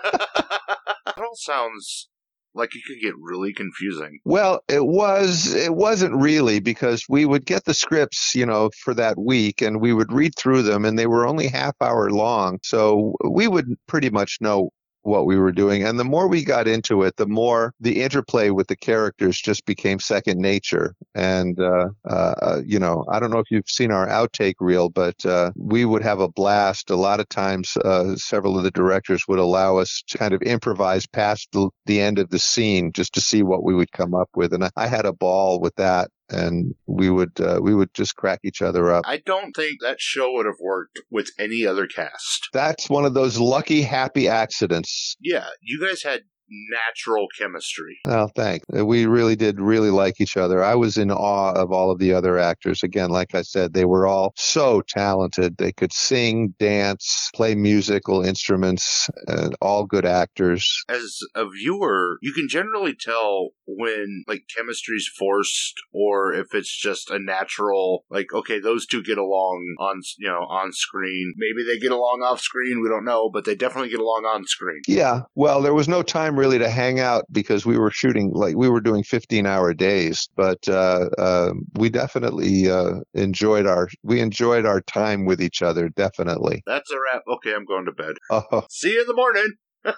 [1.18, 2.08] all sounds
[2.54, 4.20] like it could get really confusing.
[4.24, 8.94] Well, it was, it wasn't really because we would get the scripts, you know, for
[8.94, 12.58] that week and we would read through them and they were only half hour long.
[12.62, 14.70] So we would pretty much know
[15.02, 15.84] what we were doing.
[15.84, 19.64] And the more we got into it, the more the interplay with the characters just
[19.66, 20.94] became second nature.
[21.14, 25.24] And, uh, uh, you know, I don't know if you've seen our outtake reel, but,
[25.26, 26.90] uh, we would have a blast.
[26.90, 30.42] A lot of times, uh, several of the directors would allow us to kind of
[30.42, 34.14] improvise past the, the end of the scene just to see what we would come
[34.14, 34.52] up with.
[34.52, 36.10] And I, I had a ball with that.
[36.32, 39.04] And we would uh, we would just crack each other up.
[39.06, 42.48] I don't think that show would have worked with any other cast.
[42.52, 46.22] That's one of those lucky happy accidents Yeah, you guys had
[46.70, 47.98] natural chemistry.
[48.06, 48.66] Well, thanks.
[48.76, 50.62] Uh, We really did really like each other.
[50.62, 52.82] I was in awe of all of the other actors.
[52.82, 55.56] Again, like I said, they were all so talented.
[55.56, 60.84] They could sing, dance, play musical instruments, and all good actors.
[60.88, 67.10] As a viewer, you can generally tell when like chemistry's forced or if it's just
[67.10, 71.32] a natural like okay, those two get along on you know on screen.
[71.36, 74.44] Maybe they get along off screen, we don't know, but they definitely get along on
[74.46, 74.82] screen.
[74.86, 75.22] Yeah.
[75.34, 78.68] Well, there was no time really to hang out because we were shooting like we
[78.68, 84.66] were doing 15 hour days, but, uh, uh, we definitely, uh, enjoyed our, we enjoyed
[84.66, 85.88] our time with each other.
[85.88, 86.62] Definitely.
[86.66, 87.22] That's a wrap.
[87.36, 88.14] Okay, I'm going to bed.
[88.30, 89.52] Oh, See you in the morning.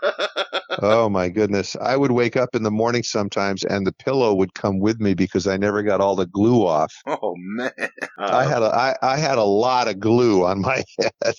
[0.82, 1.76] Oh my goodness.
[1.80, 5.14] I would wake up in the morning sometimes and the pillow would come with me
[5.14, 6.92] because I never got all the glue off.
[7.06, 7.70] oh man.
[8.18, 11.34] I Uh, had a I, I had a lot of glue on my head.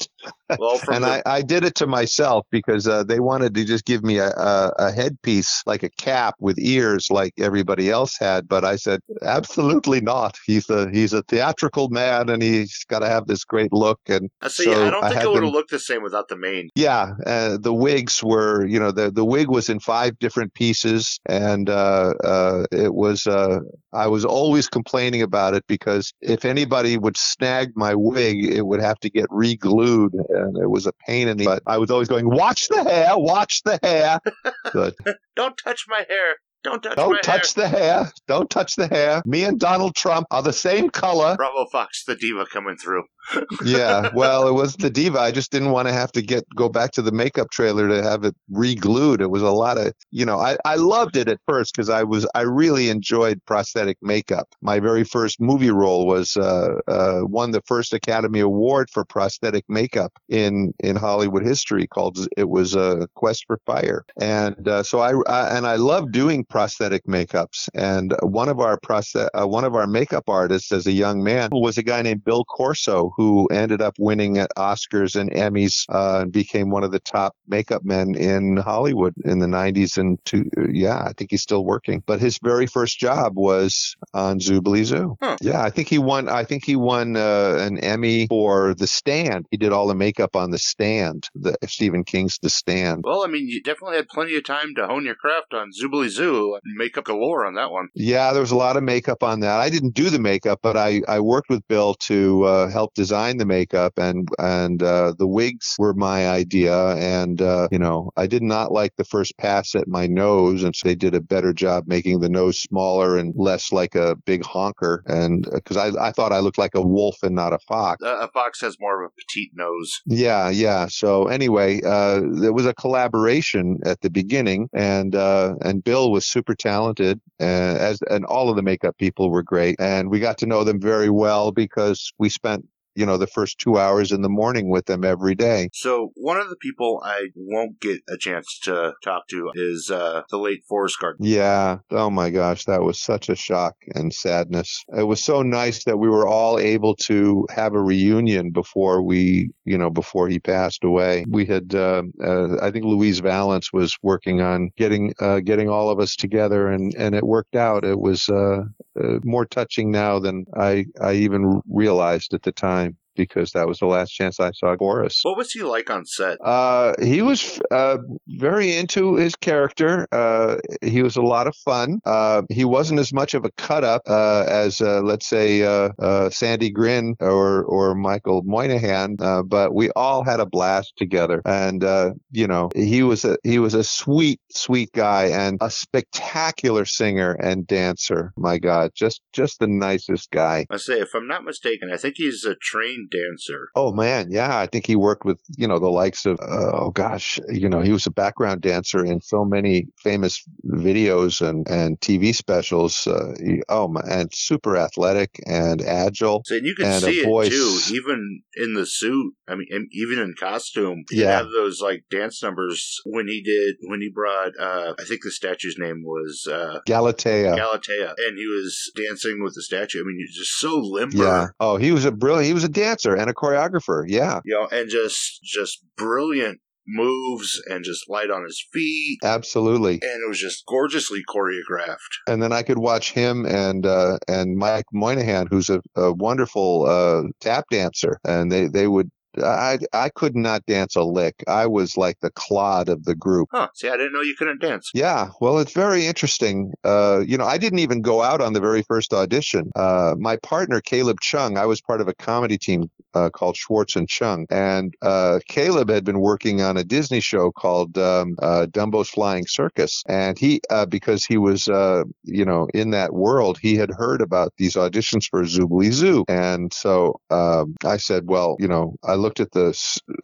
[0.57, 3.83] well and the, I, I did it to myself because uh, they wanted to just
[3.85, 8.47] give me a, a, a headpiece like a cap with ears like everybody else had,
[8.47, 10.37] but I said absolutely not.
[10.45, 14.29] He's a he's a theatrical man and he's got to have this great look and
[14.41, 14.63] I see.
[14.65, 16.69] so I don't think had it would have looked the same without the mane.
[16.75, 18.34] yeah, uh, the wigs were,
[18.65, 23.27] you know, the the wig was in five different pieces, and uh, uh, it was.
[23.27, 23.59] Uh,
[23.93, 28.81] I was always complaining about it because if anybody would snag my wig, it would
[28.81, 31.45] have to get re-glued, and it was a pain in the.
[31.45, 34.19] But I was always going, "Watch the hair, watch the hair."
[34.73, 34.95] But
[35.35, 36.35] Don't touch my hair.
[36.65, 38.11] Don't touch don't touch the hair.
[38.27, 39.21] Don't touch the hair.
[39.23, 41.35] Me and Donald Trump are the same color.
[41.35, 43.03] Bravo Fox, the diva coming through.
[43.65, 45.19] yeah, well, it was the diva.
[45.19, 48.03] I just didn't want to have to get go back to the makeup trailer to
[48.03, 49.21] have it re-glued.
[49.21, 52.03] It was a lot of, you know, I, I loved it at first because I
[52.03, 54.47] was I really enjoyed prosthetic makeup.
[54.61, 59.65] My very first movie role was uh, uh, won the first Academy Award for prosthetic
[59.67, 61.87] makeup in in Hollywood history.
[61.87, 66.11] Called it was a Quest for Fire, and uh, so I, I and I love
[66.11, 67.67] doing prosthetic makeups.
[67.73, 71.49] And one of our prosthet uh, one of our makeup artists as a young man
[71.51, 76.21] was a guy named Bill Corso who ended up winning at Oscars and Emmys uh,
[76.21, 79.97] and became one of the top makeup men in Hollywood in the 90s.
[79.97, 82.01] And to, yeah, I think he's still working.
[82.05, 85.17] But his very first job was on Zoobilee Zoo.
[85.21, 85.35] Huh.
[85.41, 86.29] Yeah, I think he won.
[86.29, 89.45] I think he won uh, an Emmy for The Stand.
[89.51, 93.03] He did all the makeup on The Stand, the Stephen King's The Stand.
[93.05, 96.07] Well, I mean, you definitely had plenty of time to hone your craft on Zoobilee
[96.07, 96.34] Zoo.
[96.77, 97.89] Makeup galore on that one.
[97.93, 99.59] Yeah, there was a lot of makeup on that.
[99.59, 103.37] I didn't do the makeup, but I, I worked with Bill to uh, help design
[103.37, 106.95] the makeup, and and uh, the wigs were my idea.
[106.95, 110.75] And uh, you know, I did not like the first pass at my nose, and
[110.75, 114.43] so they did a better job making the nose smaller and less like a big
[114.43, 115.03] honker.
[115.05, 118.03] And because I I thought I looked like a wolf and not a fox.
[118.03, 120.01] Uh, a fox has more of a petite nose.
[120.05, 120.87] Yeah, yeah.
[120.87, 126.24] So anyway, uh, there was a collaboration at the beginning, and uh, and Bill was
[126.25, 130.37] super talented, uh, as and all of the makeup people were great, and we got
[130.39, 134.21] to know them very well because we spent you know the first two hours in
[134.21, 135.69] the morning with them every day.
[135.73, 140.21] So one of the people I won't get a chance to talk to is uh,
[140.29, 141.27] the late Forrest Gardner.
[141.27, 141.77] Yeah.
[141.91, 144.83] Oh my gosh, that was such a shock and sadness.
[144.95, 149.51] It was so nice that we were all able to have a reunion before we,
[149.63, 151.25] you know, before he passed away.
[151.29, 155.89] We had, uh, uh, I think Louise Vallance was working on getting, uh, getting all
[155.89, 157.83] of us together and, and it worked out.
[157.83, 158.63] It was, uh,
[159.01, 162.84] uh, more touching now than I, I even realized at the time.
[163.15, 165.19] Because that was the last chance I saw Boris.
[165.23, 166.37] What was he like on set?
[166.43, 167.97] Uh, he was uh,
[168.27, 170.07] very into his character.
[170.11, 171.99] Uh, he was a lot of fun.
[172.05, 175.89] Uh, he wasn't as much of a cut up uh, as, uh, let's say, uh,
[175.99, 181.41] uh, Sandy Grin or or Michael Moynihan, uh, but we all had a blast together.
[181.45, 185.69] And uh, you know, he was a he was a sweet, sweet guy and a
[185.69, 188.33] spectacular singer and dancer.
[188.37, 190.65] My God, just just the nicest guy.
[190.69, 193.69] I say, if I'm not mistaken, I think he's a trained dancer.
[193.75, 196.91] Oh man, yeah, I think he worked with you know the likes of uh, oh
[196.91, 201.99] gosh, you know he was a background dancer in so many famous videos and and
[201.99, 203.07] TV specials.
[203.07, 206.41] Uh, he, oh my, and super athletic and agile.
[206.45, 207.49] So you can And see it voice.
[207.49, 209.33] too, even in the suit.
[209.47, 211.03] I mean, and even in costume.
[211.09, 211.37] He Yeah.
[211.37, 214.53] have those like dance numbers when he did when he brought.
[214.59, 217.55] uh I think the statue's name was uh Galatea.
[217.55, 219.99] Galatea, and he was dancing with the statue.
[220.01, 221.17] I mean, he's just so limber.
[221.17, 221.47] yeah.
[221.59, 222.47] Oh, he was a brilliant.
[222.47, 224.05] He was a dancer and a choreographer.
[224.07, 224.39] Yeah.
[224.45, 229.19] you know, and just just brilliant moves and just light on his feet.
[229.23, 229.93] Absolutely.
[229.93, 231.97] And it was just gorgeously choreographed.
[232.27, 236.85] And then I could watch him and uh, and Mike Moynihan, who's a, a wonderful
[236.85, 239.09] uh, tap dancer, and they they would.
[239.41, 241.43] I I could not dance a lick.
[241.47, 243.49] I was like the clod of the group.
[243.51, 243.69] Huh.
[243.73, 244.91] See, I didn't know you couldn't dance.
[244.93, 246.73] Yeah, well, it's very interesting.
[246.83, 249.71] Uh, you know, I didn't even go out on the very first audition.
[249.75, 253.95] Uh, my partner, Caleb Chung, I was part of a comedy team uh, called Schwartz
[253.95, 258.67] and Chung, and uh, Caleb had been working on a Disney show called um, uh,
[258.69, 263.57] Dumbo's Flying Circus, and he, uh, because he was, uh, you know, in that world,
[263.61, 268.57] he had heard about these auditions for Zoobilee Zoo, and so um, I said, well,
[268.59, 269.67] you know, I looked at the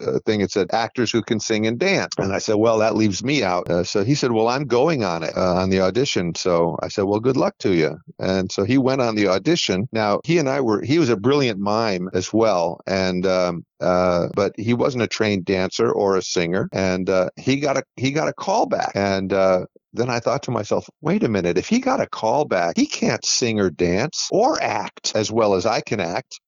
[0.00, 0.40] uh, thing.
[0.40, 3.42] It said actors who can sing and dance, and I said, well, that leaves me
[3.42, 3.68] out.
[3.68, 6.34] Uh, so he said, well, I'm going on it uh, on the audition.
[6.36, 7.98] So I said, well, good luck to you.
[8.18, 9.88] And so he went on the audition.
[9.92, 10.80] Now he and I were.
[10.82, 15.44] He was a brilliant mime as well, and um, uh, but he wasn't a trained
[15.44, 19.32] dancer or a singer, and uh, he got a he got a call back, and.
[19.32, 22.78] Uh, then I thought to myself, wait a minute, if he got a call back,
[22.78, 26.40] he can't sing or dance or act as well as I can act.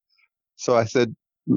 [0.57, 1.15] So I said,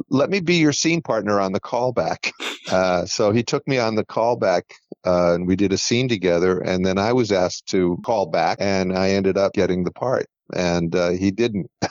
[0.09, 2.31] let me be your scene partner on the callback.
[2.71, 4.63] Uh, so he took me on the callback,
[5.05, 6.59] uh, and we did a scene together.
[6.59, 10.27] And then I was asked to call back, and I ended up getting the part.
[10.53, 11.71] And uh, he didn't.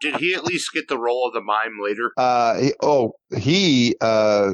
[0.00, 2.12] Did he at least get the role of the mime later?
[2.28, 4.52] Uh, he, oh, he, uh,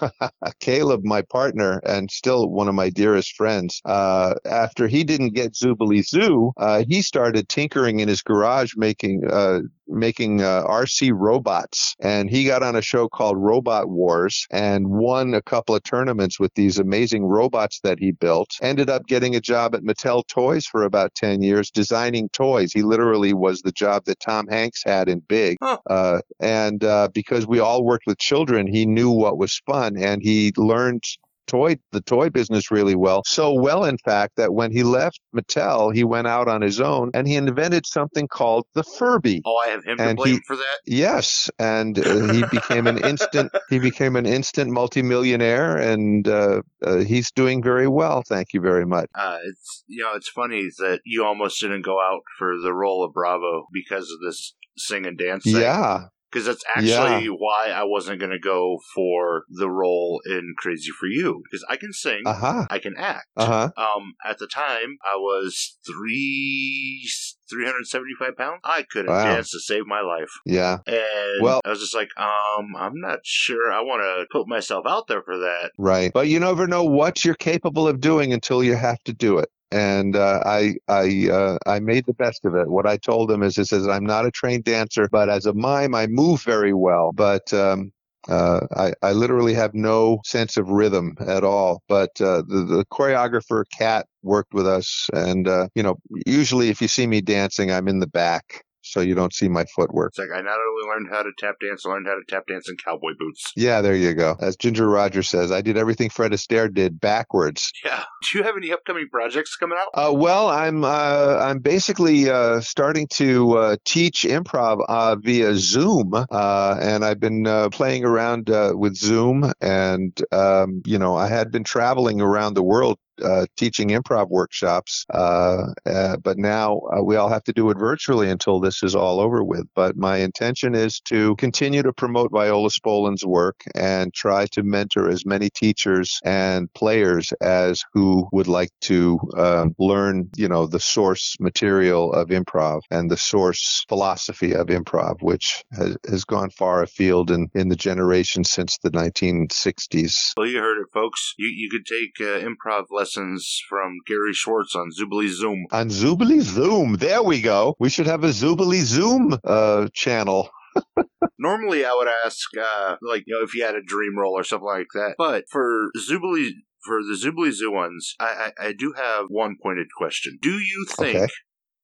[0.60, 3.80] Caleb, my partner, and still one of my dearest friends.
[3.84, 9.22] Uh, after he didn't get Zoobilee Zoo, uh, he started tinkering in his garage, making
[9.30, 9.60] uh,
[9.90, 15.34] making uh, RC robots, and he got on a show called Robot Wars and won
[15.34, 18.50] a couple of tournaments with these amazing robots that he built.
[18.62, 22.72] Ended up getting a job at Mattel Toys for about ten years, designing toys.
[22.72, 25.56] He literally was the job that Tom Hanks had in Big.
[25.62, 25.78] Huh.
[25.88, 30.22] Uh, and uh, because we all worked with children, he knew what was fun, and
[30.22, 31.04] he learned
[31.50, 33.22] toy the toy business really well.
[33.26, 37.10] So well, in fact, that when he left Mattel, he went out on his own
[37.14, 39.42] and he invented something called the Furby.
[39.44, 40.78] Oh, I have him to And blame he- for that.
[40.86, 46.98] Yes, and uh, he became an instant he became an instant multimillionaire, and uh, uh,
[46.98, 48.22] he's doing very well.
[48.28, 49.06] Thank you very much.
[49.14, 53.04] Uh, it's you know, it's funny that you almost didn't go out for the role
[53.04, 55.56] of Bravo because of this sing and dance thing.
[55.56, 60.90] Yeah, because that's actually why I wasn't going to go for the role in Crazy
[60.90, 63.26] for You because I can sing, uh huh, I can act.
[63.36, 63.70] uh huh.
[63.76, 67.08] Um, at the time, I was three
[67.48, 68.60] three hundred seventy five pounds.
[68.64, 69.24] I couldn't Wow.
[69.24, 73.20] dance to save my life, Yeah, and Well- I was just like, um, I'm not
[73.24, 75.72] sure I want to put myself out there for that.
[75.78, 76.12] right.
[76.12, 79.48] But you never know what you're capable of doing until you have to do it.
[79.72, 82.68] And uh, I I uh, I made the best of it.
[82.68, 85.54] What I told him is, it says I'm not a trained dancer, but as a
[85.54, 87.12] mime, I move very well.
[87.12, 87.92] But um,
[88.28, 91.82] uh, I, I literally have no sense of rhythm at all.
[91.88, 95.08] But uh, the, the choreographer, Kat, worked with us.
[95.12, 95.96] And, uh, you know,
[96.26, 98.64] usually if you see me dancing, I'm in the back.
[98.82, 100.12] So you don't see my footwork.
[100.12, 102.46] It's like I not only learned how to tap dance, I learned how to tap
[102.46, 103.52] dance in cowboy boots.
[103.56, 104.36] Yeah, there you go.
[104.40, 107.72] As Ginger Rogers says, I did everything Fred Astaire did backwards.
[107.84, 108.04] Yeah.
[108.32, 109.88] Do you have any upcoming projects coming out?
[109.94, 116.12] Uh, well, I'm uh, I'm basically uh, starting to uh, teach improv uh, via Zoom,
[116.14, 121.28] uh, and I've been uh, playing around uh, with Zoom, and um, you know I
[121.28, 125.04] had been traveling around the world uh, teaching improv workshops.
[125.12, 128.94] Uh, uh, but now uh, we all have to do it virtually until this is
[128.94, 129.66] all over with.
[129.74, 135.08] But my intention is to continue to promote Viola Spolin's work and try to mentor
[135.08, 140.80] as many teachers and players as who would like to uh, learn, you know, the
[140.80, 146.82] source material of improv and the source philosophy of improv, which has, has gone far
[146.82, 150.32] afield in, in the generation since the 1960s.
[150.36, 151.34] Well, you heard it, folks.
[151.38, 155.66] You, you could take uh, improv lessons from Gary Schwartz on Zoobilee Zoom.
[155.72, 156.94] On Zoobilee Zoom.
[156.94, 157.74] There we go.
[157.78, 160.50] We should have a Zoobilee Zoom uh, channel.
[161.38, 164.44] Normally, I would ask, uh, like, you know, if you had a dream role or
[164.44, 165.14] something like that.
[165.18, 166.50] But for Zoobilee,
[166.84, 170.38] for the Zoobilee Zoo ones, I, I, I do have one pointed question.
[170.40, 171.26] Do you think Okay.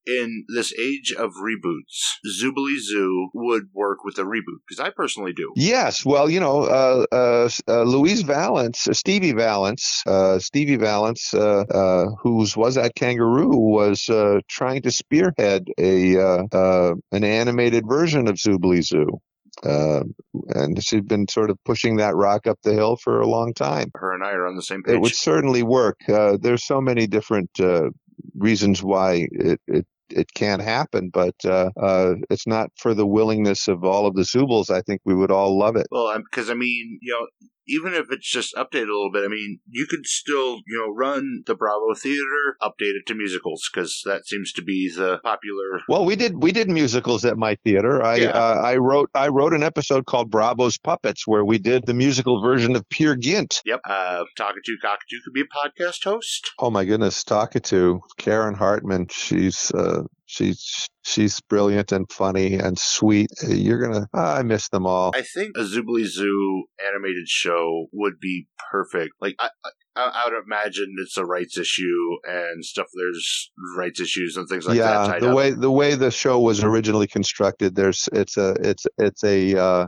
[0.07, 4.61] In this age of reboots, Zoobilee Zoo would work with a reboot?
[4.69, 5.53] Because I personally do.
[5.57, 11.35] Yes, well, you know, uh, uh, uh, Louise Vallance, uh, Stevie Vallance, uh, Stevie Vallance,
[11.35, 17.25] uh, uh, who's was at Kangaroo, was uh, trying to spearhead a uh, uh, an
[17.25, 19.21] animated version of Zoobilee Zoo.
[19.65, 20.03] Uh,
[20.51, 23.91] and she'd been sort of pushing that rock up the hill for a long time.
[23.95, 24.95] Her and I are on the same page.
[24.95, 25.97] It would certainly work.
[26.09, 27.89] Uh, there's so many different uh,
[28.37, 33.69] reasons why it, it it can't happen, but uh, uh, it's not for the willingness
[33.69, 34.71] of all of the Zoobles.
[34.71, 35.87] I think we would all love it.
[35.91, 39.29] Well, because I mean, you know, even if it's just updated a little bit, I
[39.29, 44.03] mean, you could still, you know, run the Bravo Theater, update it to musicals because
[44.05, 45.81] that seems to be the popular.
[45.89, 48.03] Well, we did we did musicals at my theater.
[48.03, 48.31] I Yeah.
[48.31, 52.41] uh, I wrote I wrote an episode called Bravo's Puppets where we did the musical
[52.43, 53.63] version of Peer Gynt.
[53.65, 56.53] Yep, uh, Talkatoo Cockatoo could be a podcast host.
[56.59, 59.09] Oh my goodness, Talkatoo, Karen Hartman.
[59.11, 63.31] She's uh, she's she's brilliant and funny and sweet.
[63.49, 65.13] You're gonna I miss them all.
[65.15, 69.13] I think a Zoobilee Zoo animated show would be perfect.
[69.21, 69.49] Like, I,
[69.95, 72.87] I, I would imagine it's a rights issue and stuff.
[72.95, 75.09] There's rights issues and things like that.
[75.09, 75.37] yeah, the up.
[75.37, 79.87] way the way the show was originally constructed, there's it's a it's it's a uh,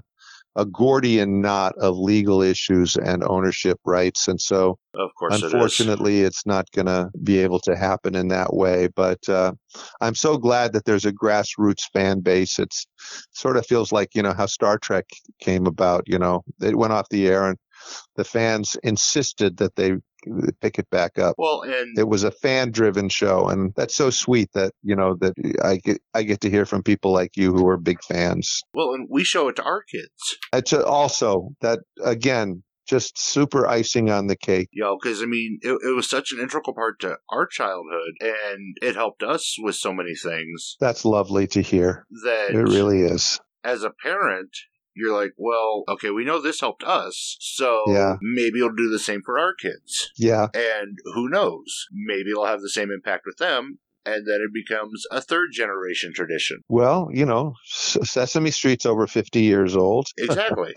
[0.59, 6.23] a Gordian knot of legal issues and ownership rights, and so of course, it unfortunately,
[6.23, 8.89] it's not going to be able to happen in that way.
[8.95, 9.53] But uh,
[10.01, 12.59] I'm so glad that there's a grassroots fan base.
[12.59, 12.87] It's
[13.33, 15.07] sort of feels like you know how Star Trek
[15.41, 16.03] came about.
[16.07, 17.59] You know, it went off the air and
[18.17, 19.95] the fans insisted that they
[20.61, 21.35] pick it back up.
[21.39, 25.35] Well, and It was a fan-driven show, and that's so sweet that you know that
[25.63, 28.63] I get I get to hear from people like you who are big fans.
[28.75, 30.37] well, and we show it to our kids.
[30.53, 34.69] It's also that again, just super icing on the cake.
[34.73, 38.77] know, because I mean, it, it was such an integral part to our childhood, and
[38.83, 42.07] it helped us with so many things That's lovely to hear.
[42.25, 43.41] that, It really is.
[43.65, 44.51] as a parent,
[44.99, 48.17] you're like, well, okay, we know this helped us, so Yeah.
[48.21, 52.61] maybe it'll do the same for our kids, Yeah, and who knows, maybe it'll have
[52.61, 53.79] the same impact with them.
[54.07, 56.61] And then it becomes a third generation tradition.
[56.71, 60.07] Well, you know, Sesame Street's over 50 years old.
[60.19, 60.73] Exactly.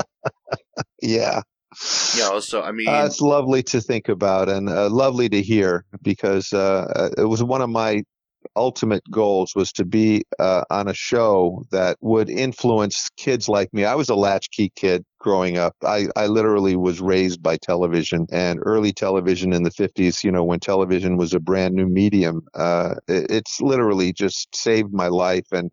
[1.02, 1.42] Yeah.
[2.14, 5.42] you know, so I mean, Uh, it's lovely to think about and uh, lovely to
[5.42, 8.04] hear because uh, uh, it was one of my
[8.56, 13.86] ultimate goals was to be uh, on a show that would influence kids like me.
[13.86, 15.76] I was a latchkey kid growing up.
[15.84, 20.44] I, I literally was raised by television and early television in the 50s, you know,
[20.44, 22.42] when television was a brand new medium.
[22.54, 25.72] Uh, it, it's literally just saved my life and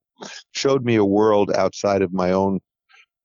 [0.53, 2.61] showed me a world outside of my own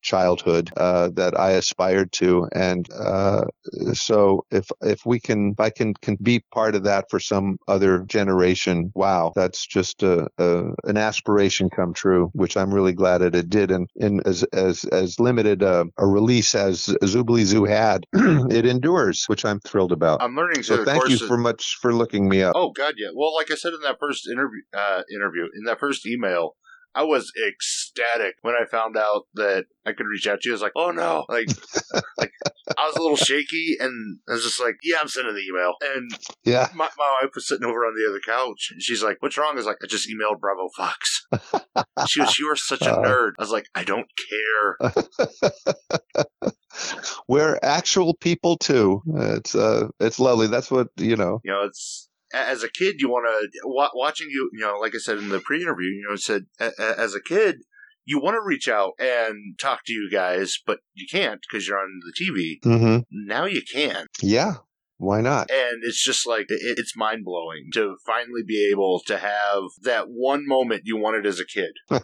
[0.03, 3.45] childhood uh, that I aspired to, and uh,
[3.93, 7.57] so if if we can, if I can can be part of that for some
[7.67, 13.19] other generation, wow, that's just a, a an aspiration come true, which I'm really glad
[13.19, 13.71] that it did.
[13.71, 19.25] And in as as as limited a, a release as Zoobilee Zoo had, it endures,
[19.27, 20.21] which I'm thrilled about.
[20.21, 22.53] I'm learning so thank you for much for looking me up.
[22.55, 23.09] Oh God, yeah.
[23.15, 26.55] Well, like I said in that first interview, uh, interview in that first email,
[26.95, 30.53] I was ecstatic when I found out that I could reach out to you.
[30.53, 31.47] I was like, oh no, like,
[32.17, 32.31] like
[32.77, 35.73] I was a little shaky, and I was just like, yeah, I'm sending the email.
[35.81, 36.11] And
[36.43, 39.37] Yeah, my, my wife was sitting over on the other couch, and she's like, what's
[39.37, 39.51] wrong?
[39.53, 41.25] I was like, I just emailed Bravo Fox.
[42.07, 43.03] she was, you are such a Uh.
[43.03, 43.31] nerd.
[43.39, 44.93] I was like, I don't care.
[47.27, 49.01] we're actual people too.
[49.15, 50.47] It's uh, it's lovely.
[50.47, 51.39] That's what you know.
[51.43, 53.59] You know, it's as a kid, you want to
[53.93, 54.49] watching you.
[54.53, 56.45] You know, like I said in the pre-interview, you know, it said
[56.79, 57.57] as a kid,
[58.05, 61.79] you want to reach out and talk to you guys, but you can't because you're
[61.79, 62.57] on the TV.
[62.63, 64.07] hmm Now you can.
[64.21, 64.55] Yeah.
[65.03, 65.51] Why not?
[65.51, 70.05] And it's just like, it, it's mind blowing to finally be able to have that
[70.07, 71.73] one moment you wanted as a kid.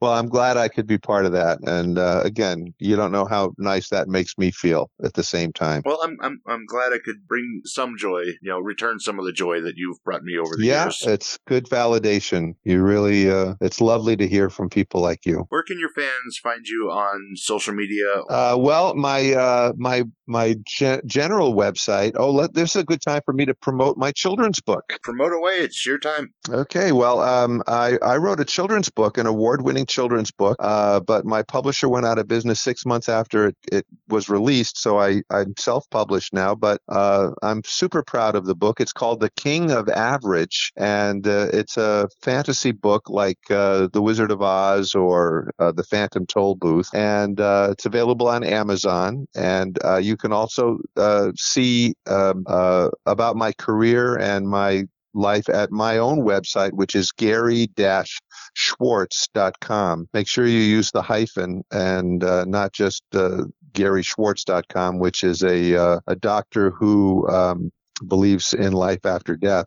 [0.00, 1.58] well, I'm glad I could be part of that.
[1.62, 5.52] And uh, again, you don't know how nice that makes me feel at the same
[5.52, 5.82] time.
[5.84, 9.24] Well, I'm, I'm, I'm glad I could bring some joy, you know, return some of
[9.24, 11.02] the joy that you've brought me over the yeah, years.
[11.04, 12.54] Yeah, it's good validation.
[12.64, 15.44] You really, uh, it's lovely to hear from people like you.
[15.48, 18.06] Where can your fans find you on social media?
[18.28, 22.12] Uh, well, my uh, my my ge- general website.
[22.14, 24.84] Oh, let, this is a good time for me to promote my children's book.
[25.02, 25.54] Promote away.
[25.54, 26.32] It's your time.
[26.48, 31.00] Okay, well, um, I, I wrote a children's book, an award winning children's book, uh,
[31.00, 34.78] but my publisher went out of business six months after it, it was released.
[34.78, 38.80] So I, I'm self published now, but uh, I'm super proud of the book.
[38.80, 44.02] It's called The King of Average, and uh, it's a fantasy book like uh, The
[44.02, 46.88] Wizard of Oz or uh, The Phantom Toll Booth.
[46.94, 49.26] And uh, it's available on Amazon.
[49.34, 55.48] And uh, you can also uh, see um, uh, about my career and my life
[55.48, 60.08] at my own website, which is gary-schwartz.com.
[60.12, 65.76] Make sure you use the hyphen and uh, not just uh, garyschwartz.com, which is a,
[65.76, 67.72] uh, a doctor who um,
[68.06, 69.66] believes in life after death.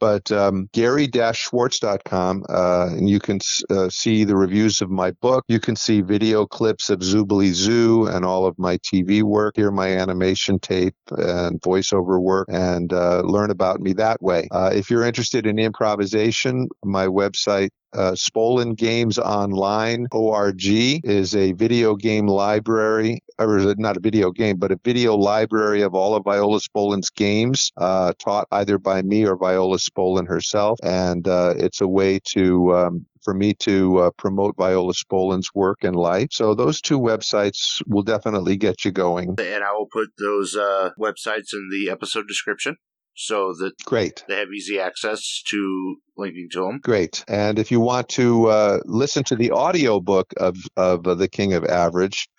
[0.00, 5.60] but um, gary-schwartz.com uh, and you can uh, see the reviews of my book you
[5.60, 9.88] can see video clips of zoobilee zoo and all of my tv work hear my
[9.88, 15.04] animation tape and voiceover work and uh, learn about me that way uh, if you're
[15.04, 23.22] interested in improvisation my website uh, Spolin Games Online ORG is a video game library,
[23.38, 27.72] or not a video game, but a video library of all of Viola Spolin's games,
[27.76, 30.78] uh, taught either by me or Viola Spolin herself.
[30.82, 35.84] And uh, it's a way to um, for me to uh, promote Viola Spolin's work
[35.84, 36.28] and life.
[36.32, 39.36] So those two websites will definitely get you going.
[39.38, 42.76] And I will put those uh, websites in the episode description
[43.20, 44.24] so that Great.
[44.28, 46.80] they have easy access to linking to them.
[46.82, 47.22] Great.
[47.28, 51.28] And if you want to uh, listen to the audio book of, of uh, The
[51.28, 52.30] King of Average,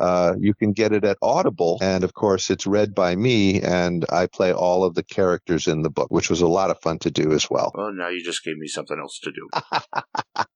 [0.00, 1.78] uh, you can get it at Audible.
[1.82, 5.82] And of course, it's read by me, and I play all of the characters in
[5.82, 7.72] the book, which was a lot of fun to do as well.
[7.74, 9.48] Well, now you just gave me something else to do.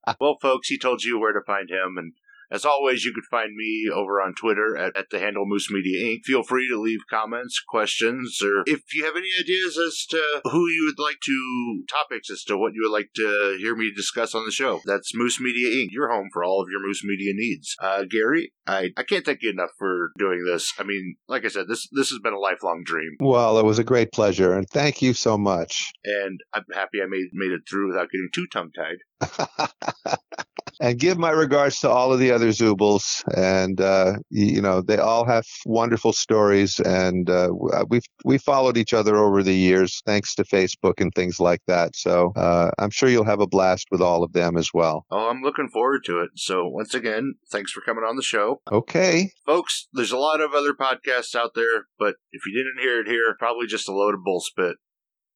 [0.20, 2.12] well, folks, he told you where to find him, and
[2.51, 6.05] as always, you can find me over on Twitter at, at the handle Moose Media
[6.05, 6.24] Inc.
[6.24, 10.68] Feel free to leave comments, questions, or if you have any ideas as to who
[10.68, 14.34] you would like to, topics as to what you would like to hear me discuss
[14.34, 14.80] on the show.
[14.84, 17.74] That's Moose Media Inc., your home for all of your Moose Media needs.
[17.80, 20.72] Uh, Gary, I, I can't thank you enough for doing this.
[20.78, 23.78] I mean, like I said, this, this has been a lifelong dream, Well, it was
[23.78, 25.92] a great pleasure, and thank you so much.
[26.05, 28.99] and I'm happy I made, made it through without getting too tongue tied.
[30.80, 33.22] and give my regards to all of the other Zoobles.
[33.36, 36.80] And, uh, you, you know, they all have wonderful stories.
[36.80, 37.50] And uh,
[37.88, 41.96] we've we followed each other over the years, thanks to Facebook and things like that.
[41.96, 45.06] So uh, I'm sure you'll have a blast with all of them as well.
[45.10, 46.30] Oh, I'm looking forward to it.
[46.36, 48.60] So, once again, thanks for coming on the show.
[48.70, 49.32] Okay.
[49.46, 53.08] Folks, there's a lot of other podcasts out there, but if you didn't hear it
[53.08, 54.74] here, probably just a load of bullspit.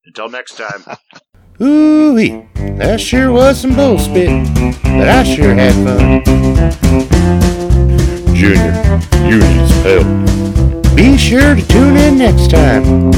[0.04, 0.84] Until next time,
[1.60, 4.28] Ooh wee, that sure was some bull spit,
[4.84, 6.22] but I sure had fun.
[8.32, 10.94] Junior, you need some help.
[10.94, 13.10] Be sure to tune in next time.